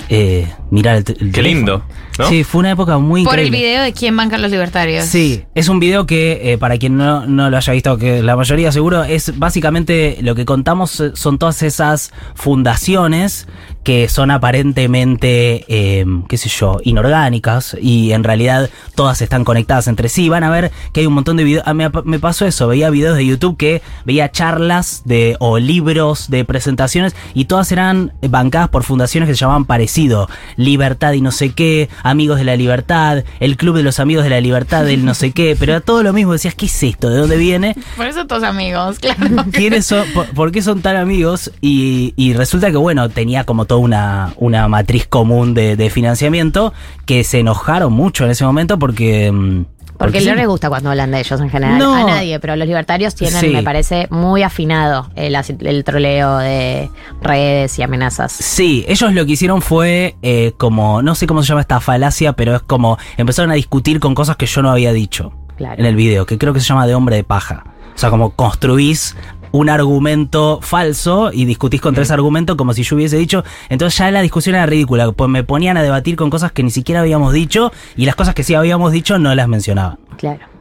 eh, 0.09 0.47
mirar 0.71 0.97
el, 0.97 1.03
el 1.19 1.31
Qué 1.31 1.41
lindo, 1.41 1.83
¿no? 2.17 2.29
Sí, 2.29 2.43
fue 2.43 2.59
una 2.59 2.71
época 2.71 2.97
muy 2.97 3.23
Por 3.23 3.39
el 3.39 3.51
video 3.51 3.83
de 3.83 3.93
quién 3.93 4.15
bancan 4.15 4.41
los 4.41 4.51
libertarios. 4.51 5.05
Sí, 5.05 5.43
es 5.53 5.69
un 5.69 5.79
video 5.79 6.05
que, 6.05 6.53
eh, 6.53 6.57
para 6.57 6.77
quien 6.77 6.97
no, 6.97 7.25
no 7.25 7.49
lo 7.49 7.57
haya 7.57 7.73
visto, 7.73 7.97
que 7.97 8.23
la 8.23 8.35
mayoría 8.35 8.71
seguro, 8.71 9.03
es 9.03 9.37
básicamente 9.37 10.17
lo 10.21 10.35
que 10.35 10.45
contamos 10.45 11.03
son 11.13 11.37
todas 11.37 11.61
esas 11.63 12.11
fundaciones 12.35 13.47
que 13.87 14.09
son 14.09 14.31
aparentemente, 14.31 15.63
eh, 15.69 16.05
qué 16.27 16.35
sé 16.35 16.49
yo, 16.49 16.81
inorgánicas 16.83 17.77
y 17.81 18.11
en 18.11 18.25
realidad 18.25 18.69
todas 18.95 19.21
están 19.21 19.45
conectadas 19.45 19.87
entre 19.87 20.09
sí. 20.09 20.27
Van 20.27 20.43
a 20.43 20.49
ver 20.49 20.73
que 20.91 20.99
hay 20.99 21.05
un 21.05 21.13
montón 21.13 21.37
de 21.37 21.45
videos. 21.45 21.63
Ah, 21.65 21.73
me, 21.73 21.89
me 22.03 22.19
pasó 22.19 22.45
eso, 22.45 22.67
veía 22.67 22.89
videos 22.89 23.15
de 23.15 23.25
YouTube 23.25 23.55
que 23.55 23.81
veía 24.03 24.29
charlas 24.29 25.03
de, 25.05 25.37
o 25.39 25.57
libros 25.57 26.29
de 26.29 26.43
presentaciones 26.43 27.15
y 27.33 27.45
todas 27.45 27.71
eran 27.71 28.11
bancadas 28.27 28.67
por 28.67 28.83
fundaciones 28.83 29.29
que 29.29 29.35
se 29.35 29.39
llamaban 29.39 29.63
parecido. 29.63 30.27
Libertad 30.57 31.13
y 31.13 31.21
no 31.21 31.31
sé 31.31 31.53
qué, 31.53 31.87
Amigos 32.03 32.39
de 32.39 32.43
la 32.43 32.57
Libertad, 32.57 33.23
el 33.39 33.55
Club 33.55 33.77
de 33.77 33.83
los 33.83 34.01
Amigos 34.01 34.25
de 34.25 34.31
la 34.31 34.41
Libertad 34.41 34.83
del 34.83 35.05
no 35.05 35.13
sé 35.13 35.31
qué, 35.31 35.55
pero 35.59 35.71
era 35.71 35.79
todo 35.79 36.03
lo 36.03 36.11
mismo. 36.11 36.33
Decías, 36.33 36.55
¿qué 36.55 36.65
es 36.65 36.83
esto? 36.83 37.09
¿De 37.09 37.19
dónde 37.19 37.37
viene? 37.37 37.73
Por 37.95 38.07
eso 38.07 38.27
todos 38.27 38.43
amigos, 38.43 38.99
claro. 38.99 39.45
¿Quiénes 39.53 39.85
son? 39.85 40.05
Por, 40.13 40.25
por 40.31 40.51
qué 40.51 40.61
son 40.61 40.81
tan 40.81 40.97
amigos? 40.97 41.53
Y, 41.61 42.13
y 42.17 42.33
resulta 42.33 42.69
que, 42.69 42.75
bueno, 42.75 43.07
tenía 43.07 43.45
como 43.45 43.63
una, 43.79 44.33
una 44.37 44.67
matriz 44.67 45.07
común 45.07 45.53
de, 45.53 45.75
de 45.75 45.89
financiamiento 45.89 46.73
que 47.05 47.23
se 47.23 47.39
enojaron 47.39 47.93
mucho 47.93 48.25
en 48.25 48.31
ese 48.31 48.43
momento 48.45 48.77
porque... 48.79 49.31
mm, 49.31 49.65
Porque 49.97 50.21
sí. 50.21 50.27
no 50.27 50.35
les 50.35 50.47
gusta 50.47 50.69
cuando 50.69 50.89
hablan 50.91 51.09
de 51.11 51.19
ellos 51.19 51.39
en 51.41 51.49
general. 51.49 51.77
No. 51.79 51.93
A 51.95 52.03
nadie, 52.03 52.39
pero 52.39 52.55
los 52.55 52.67
libertarios 52.67 53.15
tienen, 53.15 53.39
Sí. 53.39 53.47
me 53.49 53.63
parece, 53.63 54.07
muy 54.11 54.43
afinado 54.43 55.09
el, 55.15 55.35
el 55.35 55.83
troleo 55.83 56.37
de 56.37 56.89
redes 57.21 57.79
y 57.79 57.81
amenazas. 57.83 58.31
Sí, 58.31 58.85
ellos 58.87 59.11
lo 59.13 59.25
que 59.25 59.31
hicieron 59.31 59.61
fue 59.61 60.15
eh, 60.21 60.53
como, 60.57 61.01
no 61.01 61.15
sé 61.15 61.25
cómo 61.25 61.41
se 61.41 61.47
llama 61.49 61.61
esta 61.61 61.79
falacia, 61.79 62.33
pero 62.33 62.55
es 62.55 62.61
como 62.61 62.97
empezaron 63.17 63.49
a 63.51 63.55
discutir 63.55 63.99
con 63.99 64.13
cosas 64.13 64.35
que 64.35 64.45
yo 64.45 64.61
no 64.61 64.69
había 64.69 64.93
dicho 64.93 65.31
Claro. 65.57 65.79
en 65.79 65.87
el 65.87 65.95
video, 65.95 66.27
que 66.27 66.37
creo 66.37 66.53
que 66.53 66.59
se 66.59 66.67
llama 66.67 66.85
de 66.85 66.93
hombre 66.93 67.15
de 67.15 67.23
paja. 67.23 67.63
O 67.95 67.99
sea, 67.99 68.11
como 68.11 68.29
construís 68.35 69.15
un 69.57 69.69
argumento 69.69 70.59
falso 70.61 71.31
y 71.33 71.45
discutís 71.45 71.81
contra 71.81 72.03
ese 72.03 72.13
argumento 72.13 72.57
como 72.57 72.73
si 72.73 72.83
yo 72.83 72.95
hubiese 72.95 73.17
dicho. 73.17 73.43
Entonces 73.69 73.97
ya 73.97 74.11
la 74.11 74.21
discusión 74.21 74.55
era 74.55 74.65
ridícula, 74.65 75.11
pues 75.11 75.29
me 75.29 75.43
ponían 75.43 75.77
a 75.77 75.83
debatir 75.83 76.15
con 76.15 76.29
cosas 76.29 76.51
que 76.51 76.63
ni 76.63 76.71
siquiera 76.71 77.01
habíamos 77.01 77.33
dicho 77.33 77.71
y 77.95 78.05
las 78.05 78.15
cosas 78.15 78.35
que 78.35 78.43
sí 78.43 78.53
habíamos 78.53 78.91
dicho 78.91 79.17
no 79.19 79.33
las 79.35 79.47
mencionaban. 79.47 79.97
Claro. 80.17 80.56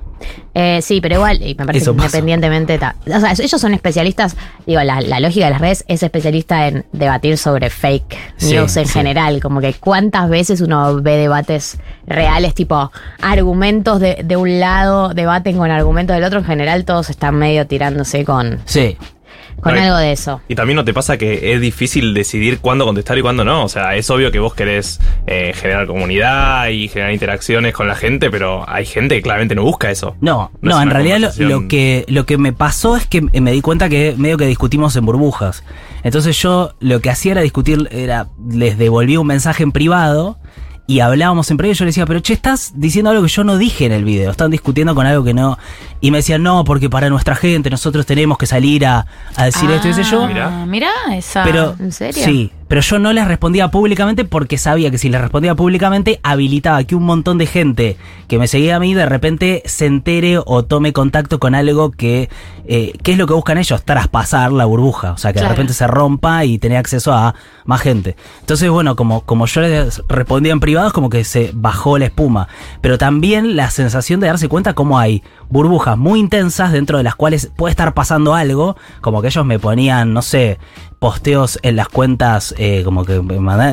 Eh, 0.55 0.81
sí, 0.83 1.01
pero 1.01 1.17
igual, 1.17 1.43
y 1.43 1.55
me 1.55 1.67
parece 1.67 1.83
Eso 1.85 1.95
que 1.95 2.03
independientemente. 2.03 2.79
ta- 2.79 2.97
o 3.07 3.21
sea, 3.21 3.33
ellos 3.33 3.61
son 3.61 3.75
especialistas. 3.75 4.37
Digo, 4.67 4.81
la, 4.83 5.01
la 5.03 5.21
lógica 5.21 5.45
de 5.47 5.51
las 5.51 5.61
redes 5.61 5.85
es 5.89 6.03
especialista 6.03 6.67
en 6.69 6.85
debatir 6.93 7.37
sobre 7.37 7.69
fake 7.71 8.17
Sí, 8.39 8.55
news 8.55 8.77
en 8.79 8.87
sí. 8.87 8.93
general. 8.95 9.41
Como 9.41 9.61
que 9.61 9.75
cuántas 9.75 10.29
veces 10.31 10.61
uno 10.63 11.03
ve 11.03 11.17
debates 11.17 11.79
reales, 12.07 12.55
tipo 12.55 12.91
argumentos 13.21 14.01
de, 14.01 14.21
de 14.25 14.37
un 14.37 14.59
lado, 14.61 15.13
debaten 15.13 15.57
con 15.59 15.71
argumentos 15.71 16.15
del 16.17 16.25
otro. 16.25 16.39
En 16.39 16.45
general, 16.47 16.85
todos 16.85 17.11
están 17.11 17.35
medio 17.37 17.67
tirándose 17.67 18.25
con, 18.25 18.61
Sí. 18.65 18.97
Con 19.61 19.77
algo 19.77 19.97
de 19.97 20.13
eso. 20.13 20.41
Y 20.49 20.55
también 20.55 20.77
no 20.77 20.85
te 20.85 20.95
pasa 20.95 21.17
que 21.17 21.53
es 21.55 21.61
difícil 21.61 22.15
decidir 22.15 22.61
cuándo 22.61 22.85
contestar 22.85 23.19
y 23.19 23.23
cuándo 23.23 23.45
no. 23.45 23.65
O 23.65 23.69
sea, 23.69 23.97
es 23.97 24.09
obvio 24.11 24.31
que 24.31 24.39
vos 24.39 24.55
querés 24.55 25.01
eh, 25.27 25.53
generar 25.55 25.87
comunidad 25.87 26.69
y 26.69 26.89
generar 26.89 27.13
interacciones 27.13 27.75
con 27.75 27.89
la 27.89 27.95
gente, 27.95 28.31
pero 28.31 28.69
hay 28.69 28.87
gente 28.87 29.17
que 29.17 29.23
claramente 29.23 29.55
no 29.55 29.63
busca 29.63 29.91
eso. 29.91 30.17
No, 30.21 30.51
No 30.61 30.71
no, 30.71 30.77
es 30.79 30.83
en 30.83 30.91
realidad 30.91 31.19
lo, 31.19 31.49
lo 31.49 31.69
que, 31.69 32.05
lo 32.09 32.27
que 32.27 32.39
me 32.39 32.53
pasó 32.53 32.97
es 32.97 33.07
que 33.07 33.23
me 33.23 33.53
di 33.53 33.61
cuenta 33.61 33.89
que 33.89 34.15
medio 34.17 34.37
que 34.37 34.47
discutimos 34.47 34.95
en 34.97 35.07
burbujas. 35.07 35.65
Entonces 36.03 36.41
yo 36.41 36.75
lo 36.81 37.01
que 37.01 37.11
hacía 37.11 37.33
era 37.33 37.41
discutir, 37.41 37.89
era, 37.91 38.29
les 38.49 38.79
devolvía 38.79 39.21
un 39.21 39.27
mensaje 39.27 39.63
en 39.63 39.73
privado 39.73 40.39
y 40.87 41.01
hablábamos 41.01 41.51
en 41.51 41.57
privado 41.57 41.73
y 41.73 41.77
yo 41.77 41.85
le 41.85 41.89
decía, 41.91 42.07
pero 42.07 42.21
che, 42.21 42.33
estás 42.33 42.73
diciendo 42.77 43.11
algo 43.11 43.23
que 43.23 43.29
yo 43.29 43.45
no 43.45 43.59
dije 43.59 43.87
en 43.87 43.93
el 43.93 44.05
video, 44.05 44.31
están 44.31 44.51
discutiendo 44.51 44.95
con 44.95 45.07
algo 45.07 45.25
que 45.25 45.35
no... 45.35 45.59
Y 46.01 46.11
me 46.11 46.19
decían, 46.19 46.43
no, 46.43 46.63
porque 46.65 46.91
para 46.91 47.09
nuestra 47.09 47.35
gente 47.35 47.71
nosotros 47.71 48.05
tenemos 48.05 48.37
que 48.39 48.47
salir 48.47 48.85
a, 48.87 49.07
a 49.35 49.45
decir 49.47 49.71
esto 49.71 49.89
y 49.89 49.95
sé 49.95 50.05
yo. 50.05 50.27
Mirá. 50.27 50.67
Mira 50.67 50.91
esa. 51.13 51.43
Pero, 51.43 51.75
¿en 51.81 51.91
serio? 51.91 52.23
Sí, 52.23 52.53
pero 52.69 52.81
yo 52.81 52.99
no 52.99 53.13
les 53.13 53.27
respondía 53.29 53.69
públicamente 53.69 54.25
porque 54.25 54.59
sabía 54.59 54.91
que 54.91 54.99
si 54.99 55.09
les 55.09 55.21
respondía 55.21 55.55
públicamente 55.55 56.21
habilitaba 56.23 56.83
que 56.85 56.95
un 56.95 57.05
montón 57.05 57.39
de 57.39 57.47
gente 57.47 57.97
que 58.29 58.39
me 58.39 58.49
seguía 58.49 58.77
a 58.77 58.81
mí 58.81 58.95
de 58.95 59.07
repente 59.07 59.63
se 59.67 59.87
entere 59.87 60.39
o 60.45 60.65
tome 60.65 60.93
contacto 60.93 61.39
con 61.39 61.55
algo 61.55 61.91
que, 61.93 62.29
eh, 62.67 62.93
¿qué 63.03 63.13
es 63.13 63.19
lo 63.19 63.27
que 63.27 63.35
buscan 63.35 63.59
ellos? 63.59 63.85
Traspasar 63.85 64.51
la 64.53 64.65
burbuja, 64.65 65.13
o 65.13 65.19
sea, 65.19 65.33
que 65.33 65.39
Claro. 65.39 65.51
de 65.51 65.55
repente 65.55 65.75
se 65.75 65.87
rompa 65.87 66.45
y 66.45 66.59
tener 66.59 66.79
acceso 66.79 67.13
a 67.13 67.35
más 67.65 67.81
gente. 67.81 68.17
Entonces, 68.41 68.69
bueno, 68.71 68.97
como, 68.97 69.21
como 69.23 69.47
yo 69.47 69.61
les 69.61 70.03
respondía 70.09 70.53
en 70.53 70.61
privado, 70.61 70.89
es 70.89 70.93
como 70.93 71.09
que 71.11 71.25
se 71.25 71.51
bajó 71.55 71.99
la 71.99 72.07
espuma. 72.07 72.49
Pero 72.81 72.99
también 72.99 73.57
la 73.57 73.71
sensación 73.71 74.21
de 74.21 74.27
darse 74.29 74.49
cuenta 74.49 74.75
cómo 74.75 74.99
hay 74.99 75.23
burbujas 75.49 75.97
muy 75.97 76.19
intensas 76.19 76.73
dentro 76.73 76.99
de 76.99 77.05
las 77.05 77.15
cuales 77.15 77.51
puede 77.57 77.71
estar 77.71 77.95
pasando 77.95 78.35
algo, 78.35 78.77
como 79.01 79.23
que 79.23 79.29
ellos 79.29 79.45
me 79.47 79.59
ponían, 79.59 80.13
no 80.13 80.23
sé, 80.23 80.59
posteos 81.07 81.61
en 81.63 81.77
las 81.77 81.89
cuentas, 81.89 82.53
eh, 82.59 82.83
como 82.85 83.05
que 83.05 83.23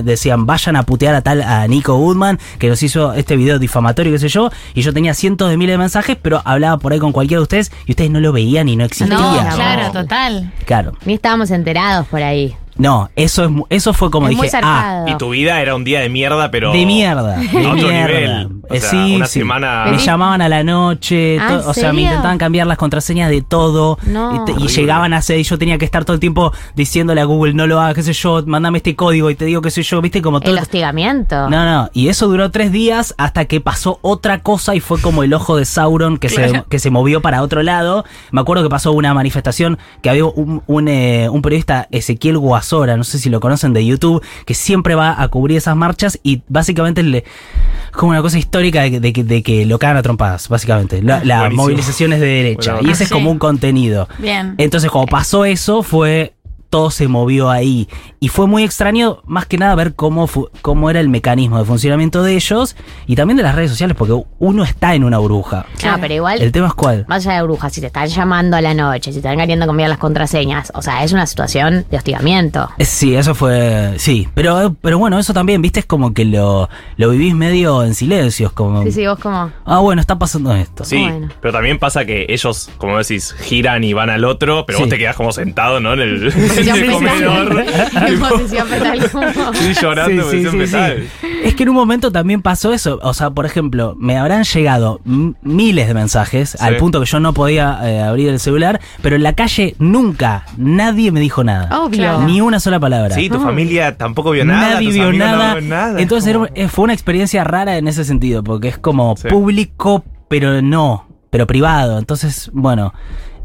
decían, 0.04 0.46
vayan 0.46 0.75
a 0.75 0.84
putear 0.84 1.16
a 1.16 1.22
tal 1.22 1.42
a 1.42 1.68
Nico 1.68 1.98
Goodman, 1.98 2.38
que 2.60 2.70
nos 2.70 2.84
hizo 2.84 3.12
este 3.13 3.36
video 3.36 3.58
difamatorio, 3.58 4.12
qué 4.12 4.20
sé 4.20 4.30
yo, 4.30 4.52
y 4.75 4.84
yo 4.84 4.94
tenía 4.94 5.16
cientos 5.16 5.50
de 5.50 5.58
miles 5.58 5.74
de 5.74 5.78
mensajes, 5.80 6.16
pero 6.22 6.44
hablaba 6.46 6.78
por 6.78 6.94
ahí 6.94 7.00
con 7.00 7.12
cualquiera 7.12 7.40
de 7.40 7.42
ustedes 7.42 7.72
y 7.88 7.94
ustedes 7.94 8.12
no 8.12 8.20
lo 8.20 8.34
veían 8.34 8.70
y 8.70 8.75
no 8.75 8.86
existía. 8.86 9.18
No, 9.18 9.56
Claro, 9.56 9.92
total. 9.92 10.54
Claro. 10.68 10.94
Ni 11.06 11.16
estábamos 11.16 11.50
enterados 11.50 12.06
por 12.06 12.22
ahí. 12.22 12.56
No, 12.75 13.10
eso 13.15 13.44
es 13.44 13.50
mu- 13.51 13.65
eso 13.70 13.94
fue 13.94 14.10
como 14.10 14.27
es 14.27 14.36
muy 14.36 14.48
dije, 14.48 14.58
ah. 14.63 15.06
Y 15.08 15.15
tu 15.18 15.30
vida 15.30 15.62
era 15.62 15.75
un 15.75 15.84
día 15.84 16.00
de 16.00 16.10
mierda, 16.10 16.50
pero. 16.51 16.72
de 16.74 16.86
mierda, 16.86 17.38
de 17.38 17.48
A 17.68 17.72
otro 17.72 17.88
mierda. 17.88 18.08
nivel. 18.08 18.50
O 18.70 18.74
Eh, 18.74 18.80
sea, 18.80 18.89
sí, 18.89 19.15
una 19.15 19.25
sí. 19.27 19.39
semana- 19.39 19.86
Me 19.92 19.98
llamaban 19.98 20.42
a 20.42 20.50
la 20.50 20.63
noche, 20.63 21.38
Ah, 21.39 21.48
to- 21.50 21.53
¿en 21.63 21.68
o 21.70 21.74
sea, 21.74 21.94
me 21.94 22.01
intentaban 22.01 22.38
cambiar 22.38 22.65
las 22.65 22.77
contraseñas 22.77 23.30
de 23.30 23.42
todo. 23.42 23.98
No. 24.08 24.46
Y, 24.58 24.68
llegaban 24.68 25.13
a 25.13 25.18
hacer, 25.18 25.38
y 25.38 25.44
yo 25.44 25.58
tenía 25.60 25.77
que 25.77 25.86
estar 25.86 26.03
todo 26.06 26.15
el 26.15 26.20
tiempo 26.20 26.51
diciéndole 26.75 27.22
a 27.22 27.25
Google, 27.25 27.53
no 27.53 27.68
lo 27.68 27.80
hagas, 27.80 27.94
qué 27.96 28.03
sé 28.03 28.13
yo, 28.13 28.42
mandame 28.48 28.77
este 28.80 28.96
código 28.96 29.30
y 29.30 29.36
te 29.36 29.46
digo 29.46 29.62
qué 29.62 29.70
sé 29.70 29.84
yo, 29.84 30.01
viste, 30.01 30.22
como 30.22 30.39
todo. 30.39 30.51
El 30.51 30.58
hostigamiento. 30.60 31.50
No, 31.50 31.65
no, 31.65 31.89
y 31.94 32.08
eso 32.08 32.27
duró 32.27 32.50
tres 32.51 32.72
días 32.72 33.13
hasta 33.18 33.46
que 33.46 33.62
pasó 33.62 34.00
otra 34.01 34.39
cosa 34.39 34.74
y 34.75 34.80
fue 34.80 35.00
como 35.00 35.24
el 35.24 35.34
ojo 35.34 35.58
de 35.58 35.65
Sauron 35.65 36.18
que, 36.18 36.30
se, 36.30 36.63
que 36.70 36.80
se 36.80 36.89
movió 36.89 37.22
para 37.22 37.42
otro 37.44 37.62
lado. 37.63 38.03
Me 38.32 38.42
acuerdo 38.42 38.63
que 38.63 38.70
pasó 38.70 38.92
una 38.94 39.13
manifestación 39.13 39.77
que 40.01 40.10
había 40.10 40.25
un, 40.25 40.63
un, 40.68 40.88
eh, 40.88 41.30
un 41.30 41.42
periodista, 41.42 41.88
Ezequiel 41.92 42.38
Guasora, 42.63 42.96
no 42.96 43.03
sé 43.03 43.20
si 43.20 43.29
lo 43.29 43.41
conocen 43.41 43.74
de 43.74 43.86
YouTube, 43.86 44.24
que 44.46 44.53
siempre 44.53 44.96
va 44.96 45.22
a 45.22 45.27
cubrir 45.27 45.58
esas 45.58 45.75
marchas 45.75 46.17
y 46.24 46.43
básicamente 46.48 47.03
le, 47.03 47.17
es 47.20 47.91
como 47.91 48.12
una 48.12 48.22
cosa 48.22 48.39
histórica 48.39 48.82
de, 48.84 48.91
que- 48.91 49.00
de 49.01 49.12
que- 49.13 49.24
de 49.25 49.43
que 49.43 49.65
lo 49.65 49.77
cagan 49.79 49.98
a 49.98 50.01
trompadas, 50.01 50.48
básicamente. 50.48 51.01
La- 51.01 51.22
Las 51.25 51.39
Buenísimo. 51.39 51.63
movilizaciones 51.63 52.20
de 52.22 52.25
derecha. 52.27 52.74
Bueno, 52.75 52.88
y 52.88 52.91
ese 52.93 53.03
es 53.03 53.10
sí. 53.10 53.13
como 53.13 53.29
un 53.32 53.38
contenido. 53.39 54.08
Bien. 54.17 54.55
Entonces, 54.58 54.89
cuando 54.89 55.10
pasó 55.12 55.43
eso, 55.43 55.84
fue. 55.84 56.34
Todo 56.74 56.89
se 56.89 57.08
movió 57.08 57.51
ahí. 57.51 57.88
Y 58.20 58.30
fue 58.30 58.48
muy 58.48 58.63
extraño, 58.63 59.20
más 59.27 59.46
que 59.46 59.60
nada, 59.60 59.75
ver 59.75 59.94
cómo, 59.94 60.25
fu- 60.25 60.50
cómo 60.63 60.89
era 60.89 61.00
el 61.00 61.08
mecanismo 61.08 61.60
de 61.60 61.65
funcionamiento 61.65 62.24
de 62.24 62.34
ellos 62.34 62.75
y 63.06 63.15
también 63.15 63.38
de 63.38 63.44
las 63.44 63.53
redes 63.53 63.70
sociales, 63.70 63.96
porque 63.96 64.20
uno 64.39 64.63
está 64.63 64.96
en 64.96 65.03
una 65.03 65.20
burbuja. 65.20 65.68
No, 65.86 65.98
pero 66.01 66.15
igual. 66.15 66.42
El 66.42 66.51
tema 66.51 66.65
es 66.70 66.74
cuál. 66.74 67.06
Más 67.08 67.27
allá 67.27 67.38
de 67.38 67.44
brujas, 67.44 67.72
si 67.74 67.80
te 67.82 67.88
están 67.88 68.08
llamando 68.08 68.58
a 68.58 68.62
la 68.62 68.74
noche, 68.74 69.12
si 69.13 69.22
te 69.22 69.27
están 69.27 69.38
queriendo 69.38 69.68
cambiar 69.68 69.88
las 69.89 70.00
contraseñas, 70.00 70.72
o 70.74 70.82
sea, 70.82 71.03
es 71.03 71.13
una 71.13 71.27
situación 71.27 71.86
de 71.92 71.98
hostigamiento. 71.98 72.68
Sí, 72.80 73.13
eso 73.15 73.36
fue. 73.36 73.94
Sí, 73.98 74.27
pero, 74.34 74.75
pero 74.82 74.98
bueno, 74.98 75.20
eso 75.20 75.32
también, 75.32 75.62
viste, 75.62 75.82
es 75.82 75.86
como 75.86 76.12
que 76.15 76.25
lo, 76.25 76.70
lo 76.98 77.10
vivís 77.12 77.36
medio 77.36 77.84
en 77.84 77.94
silencio. 77.94 78.48
Es 78.48 78.53
como. 78.53 78.82
Sí, 78.82 78.92
sí, 78.94 79.06
vos 79.06 79.20
como. 79.20 79.51
Ah, 79.65 79.77
bueno, 79.77 80.01
está 80.01 80.18
pasando 80.18 80.56
esto. 80.56 80.84
Sí, 80.86 80.98
Bueno. 80.98 81.30
pero 81.39 81.53
también 81.53 81.77
pasa 81.77 82.03
que 82.06 82.25
ellos, 82.30 82.72
como 82.80 82.98
decís, 82.98 83.36
giran 83.42 83.84
y 83.84 83.94
van 83.94 84.10
al 84.10 84.25
otro, 84.25 84.65
pero 84.65 84.80
Sí. 84.80 84.84
vos 84.86 84.89
te 84.89 84.98
quedás 84.98 85.15
como 85.15 85.32
sentado, 85.32 85.80
¿no? 85.80 85.94
En 85.94 86.00
el, 86.00 86.34
Posición 86.72 86.77
el 86.77 86.91
comedor. 86.93 87.65
En 88.08 88.20
posición 88.20 88.67
fetal, 88.67 89.12
como- 89.12 89.53
Sí, 89.53 89.74
llorando, 89.82 90.24
Sí, 90.32 90.43
posición 90.43 90.60
fetal. 90.67 91.08
Es 91.43 91.55
que 91.55 91.63
en 91.63 91.70
un 91.70 91.75
momento 91.75 92.12
también 92.12 92.41
pasó 92.41 92.74
eso. 92.74 93.00
O 93.03 93.13
sea, 93.13 93.29
por 93.32 93.46
ejemplo, 93.46 93.96
me 94.00 94.17
habrán 94.17 94.43
llegado 94.43 95.01
miles 95.05 95.88
de 95.88 95.93
mensajes 95.93 96.60
al 96.62 96.77
punto 96.77 97.00
que 97.00 97.05
yo 97.05 97.20
no 97.20 97.34
podía 97.34 97.79
eh, 97.84 98.01
abrir 98.01 98.29
el 98.29 98.39
celular, 98.39 98.79
pero 99.01 99.15
en 99.15 99.24
la 99.24 99.34
calle 99.34 99.75
nunca 99.79 100.46
nadie 100.58 101.12
me 101.12 101.20
dijo 101.20 101.43
nada. 101.43 101.79
Obvio. 101.82 102.20
Ni 102.22 102.41
una 102.41 102.60
sola 102.60 102.79
palabra. 102.79 103.13
Sí, 103.15 103.29
tu 103.29 103.39
familia 103.39 103.98
tampoco 103.98 104.32
vio 104.32 104.46
nada. 104.46 104.74
Nadie 104.75 104.89
vio 104.91 105.12
no 105.12 105.58
nada. 105.60 106.00
Entonces 106.00 106.29
era- 106.29 106.50
eh, 106.55 106.67
fue 106.67 106.84
una 106.86 106.93
experiencia 106.93 107.43
rara 107.43 107.77
en 107.77 107.88
ese 107.88 108.05
sentido, 108.05 108.43
porque 108.43 108.70
es 108.70 108.77
como 108.77 109.15
Sí. 109.17 109.27
público, 109.27 110.03
pero 110.29 110.62
no, 110.62 111.08
pero 111.29 111.46
privado. 111.48 112.00
Entonces, 112.00 112.50
bueno. 112.53 112.93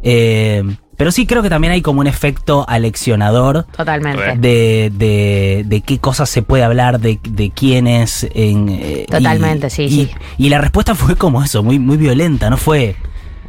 eh, 0.03 0.63
pero 0.99 1.11
sí 1.13 1.27
creo 1.27 1.43
que 1.43 1.49
también 1.49 1.73
hay 1.73 1.81
como 1.81 2.01
un 2.01 2.07
efecto 2.07 2.67
aleccionador 2.69 3.65
Totalmente. 3.75 4.37
De, 4.37 4.91
de, 4.93 5.63
de 5.67 5.81
qué 5.81 5.99
cosas 5.99 6.29
se 6.29 6.43
puede 6.43 6.65
hablar, 6.65 7.01
de, 7.01 7.19
de 7.27 7.51
quiénes. 7.51 8.29
En, 8.35 8.69
eh, 8.69 9.07
Totalmente, 9.11 9.71
sí, 9.71 9.85
y, 9.85 9.89
sí. 9.91 10.11
Y 10.37 10.49
la 10.51 10.59
respuesta 10.59 10.95
fue 10.95 11.17
como 11.17 11.43
eso, 11.43 11.63
muy, 11.63 11.79
muy 11.79 11.97
violenta, 11.97 12.51
no 12.51 12.57
fue. 12.59 12.97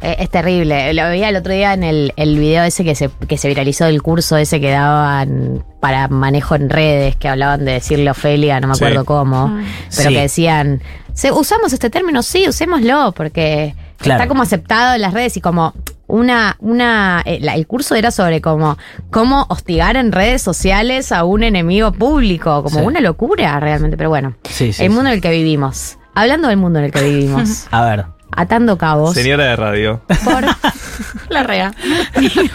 Eh, 0.02 0.16
Es 0.20 0.30
terrible. 0.30 0.94
Lo 0.94 1.02
veía 1.08 1.28
el 1.28 1.36
otro 1.36 1.52
día 1.52 1.74
en 1.74 1.82
el, 1.84 2.12
el 2.16 2.38
video 2.38 2.64
ese 2.64 2.84
que 2.84 2.94
se, 2.94 3.10
que 3.28 3.36
se 3.36 3.48
viralizó 3.48 3.84
del 3.84 4.00
curso 4.00 4.38
ese 4.38 4.58
que 4.60 4.70
daban 4.70 5.62
para 5.80 6.08
manejo 6.08 6.54
en 6.54 6.70
redes, 6.70 7.16
que 7.16 7.28
hablaban 7.28 7.64
de 7.66 7.72
decirle 7.72 8.10
Ofelia, 8.10 8.60
no 8.60 8.68
me 8.68 8.74
Sí. 8.76 8.84
acuerdo 8.84 9.04
cómo, 9.04 9.58
pero 9.94 10.08
Sí. 10.08 10.14
que 10.14 10.20
decían, 10.22 10.80
"Se- 11.12 11.32
usamos 11.32 11.72
este 11.74 11.90
término, 11.90 12.22
sí, 12.22 12.46
usémoslo, 12.48 13.12
porque 13.12 13.74
Claro. 14.00 14.20
está 14.22 14.28
como 14.28 14.42
aceptado 14.42 14.94
en 14.94 15.02
las 15.02 15.12
redes 15.14 15.36
y 15.36 15.40
como 15.40 15.74
una, 16.06 16.56
una, 16.58 17.22
eh, 17.24 17.38
la- 17.40 17.54
el 17.54 17.66
curso 17.66 17.94
era 17.94 18.10
sobre 18.10 18.40
como 18.40 18.76
cómo 19.10 19.46
hostigar 19.48 19.96
en 19.96 20.10
redes 20.10 20.42
sociales 20.42 21.12
a 21.12 21.22
un 21.24 21.42
enemigo 21.44 21.92
público, 21.92 22.62
como 22.64 22.80
Sí. 22.80 22.84
una 22.84 23.00
locura 23.00 23.60
realmente, 23.60 23.96
pero 23.96 24.08
bueno, 24.10 24.34
Sí, 24.48 24.72
sí, 24.72 24.82
el 24.84 24.90
mundo 24.90 25.10
en 25.10 25.14
el 25.16 25.20
que 25.20 25.30
vivimos. 25.30 25.98
Hablando 26.14 26.48
del 26.48 26.56
mundo 26.56 26.80
en 26.80 26.86
el 26.86 26.90
que 26.92 27.02
vivimos, 27.02 27.66
A 27.70 27.84
ver, 27.84 28.06
atando 28.32 28.78
cabos. 28.78 29.14
Señora 29.14 29.44
de 29.44 29.56
radio. 29.56 30.00
Por, 30.24 30.44
La 31.28 31.42
rea. 31.42 31.72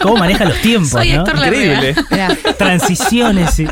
¿cómo 0.00 0.16
maneja 0.18 0.44
los 0.44 0.58
tiempos? 0.58 0.90
Soy 0.90 1.12
¿no? 1.12 1.20
Héctor 1.20 1.38
Larrea. 1.38 1.90
Increíble. 1.90 2.54
Transiciones. 2.58 3.50
sí. 3.54 3.66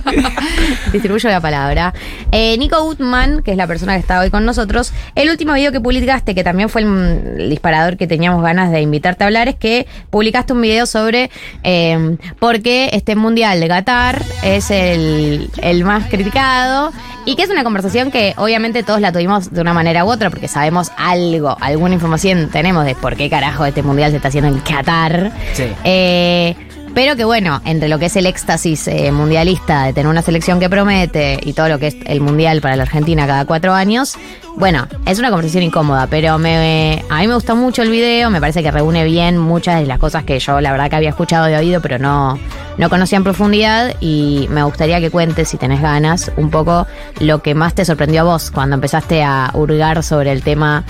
distribuyo 0.92 1.28
la 1.28 1.40
palabra. 1.40 1.92
Eh, 2.32 2.56
Nico 2.58 2.82
Gutman, 2.82 3.42
que 3.42 3.52
es 3.52 3.56
la 3.56 3.66
persona 3.66 3.94
que 3.94 4.00
está 4.00 4.20
hoy 4.20 4.30
con 4.30 4.44
nosotros, 4.44 4.92
el 5.14 5.30
último 5.30 5.52
video 5.54 5.73
que 5.73 5.80
publicaste, 5.80 6.34
que 6.34 6.44
también 6.44 6.68
fue 6.68 6.82
el, 6.82 7.37
el 7.38 7.50
disparador 7.50 7.96
que 7.96 8.06
teníamos 8.06 8.42
ganas 8.42 8.70
de 8.70 8.80
invitarte 8.80 9.25
a 9.25 9.26
hablar, 9.26 9.49
es 9.49 9.56
que 9.56 9.87
publicaste 10.11 10.52
un 10.52 10.62
video 10.62 10.87
sobre 10.87 11.30
eh, 11.62 12.16
por 12.38 12.62
qué 12.62 12.90
este 12.92 13.16
mundial 13.16 13.61
de 13.61 13.68
Qatar 13.68 14.23
es 14.42 14.70
el, 14.70 15.50
el 15.58 15.84
más 15.84 16.08
criticado. 16.08 16.92
Y 17.26 17.37
que 17.37 17.43
es 17.43 17.50
una 17.50 17.64
conversación 17.64 18.11
que 18.11 18.35
obviamente 18.37 18.83
todos 18.83 19.00
la 19.00 19.12
tuvimos 19.12 19.50
de 19.50 19.61
una 19.61 19.73
manera 19.73 20.04
u 20.04 20.11
otra, 20.11 20.31
porque 20.31 20.49
sabemos 20.49 20.90
algo, 20.97 21.57
alguna 21.61 21.95
información 21.95 22.50
tenemos 22.50 22.85
de 22.85 22.95
por 22.95 23.16
qué 23.16 23.31
carajo 23.31 23.64
este 23.64 23.83
mundial 23.83 24.11
se 24.11 24.16
está 24.16 24.28
haciendo 24.28 24.49
en 24.49 24.59
Qatar. 24.61 25.33
Sí. 25.54 25.73
Eh, 25.85 26.54
pero 26.94 27.16
que 27.16 27.24
bueno, 27.24 27.60
entre 27.64 27.88
lo 27.88 27.98
que 27.98 28.06
es 28.06 28.16
el 28.16 28.26
éxtasis 28.26 28.86
eh, 28.88 29.10
mundialista 29.10 29.84
de 29.84 29.92
tener 29.92 30.08
una 30.08 30.22
selección 30.22 30.60
que 30.60 30.70
promete 30.70 31.38
y 31.42 31.52
todo 31.52 31.68
lo 31.68 31.78
que 31.78 31.88
es 31.88 31.96
el 32.06 32.20
mundial 32.20 32.60
para 32.60 32.76
la 32.76 32.84
Argentina 32.84 33.26
cada 33.26 33.44
cuatro 33.44 33.74
años, 33.74 34.16
bueno, 34.56 34.86
es 35.04 35.18
una 35.18 35.30
conversación 35.30 35.64
incómoda, 35.64 36.06
pero 36.06 36.38
me, 36.38 37.04
a 37.10 37.18
mí 37.18 37.26
me 37.26 37.34
gustó 37.34 37.56
mucho 37.56 37.82
el 37.82 37.90
video, 37.90 38.30
me 38.30 38.40
parece 38.40 38.62
que 38.62 38.70
reúne 38.70 39.04
bien 39.04 39.36
muchas 39.36 39.80
de 39.80 39.86
las 39.86 39.98
cosas 39.98 40.22
que 40.22 40.38
yo 40.38 40.60
la 40.60 40.70
verdad 40.70 40.88
que 40.88 40.96
había 40.96 41.10
escuchado 41.10 41.46
de 41.46 41.56
oído, 41.56 41.80
pero 41.80 41.98
no, 41.98 42.38
no 42.78 42.88
conocía 42.88 43.18
en 43.18 43.24
profundidad 43.24 43.94
y 44.00 44.46
me 44.50 44.62
gustaría 44.62 45.00
que 45.00 45.10
cuentes, 45.10 45.48
si 45.48 45.56
tenés 45.56 45.82
ganas, 45.82 46.30
un 46.36 46.50
poco 46.50 46.86
lo 47.18 47.42
que 47.42 47.54
más 47.56 47.74
te 47.74 47.84
sorprendió 47.84 48.20
a 48.20 48.24
vos 48.24 48.52
cuando 48.52 48.74
empezaste 48.74 49.24
a 49.24 49.50
hurgar 49.54 50.04
sobre 50.04 50.30
el 50.30 50.42
tema. 50.42 50.84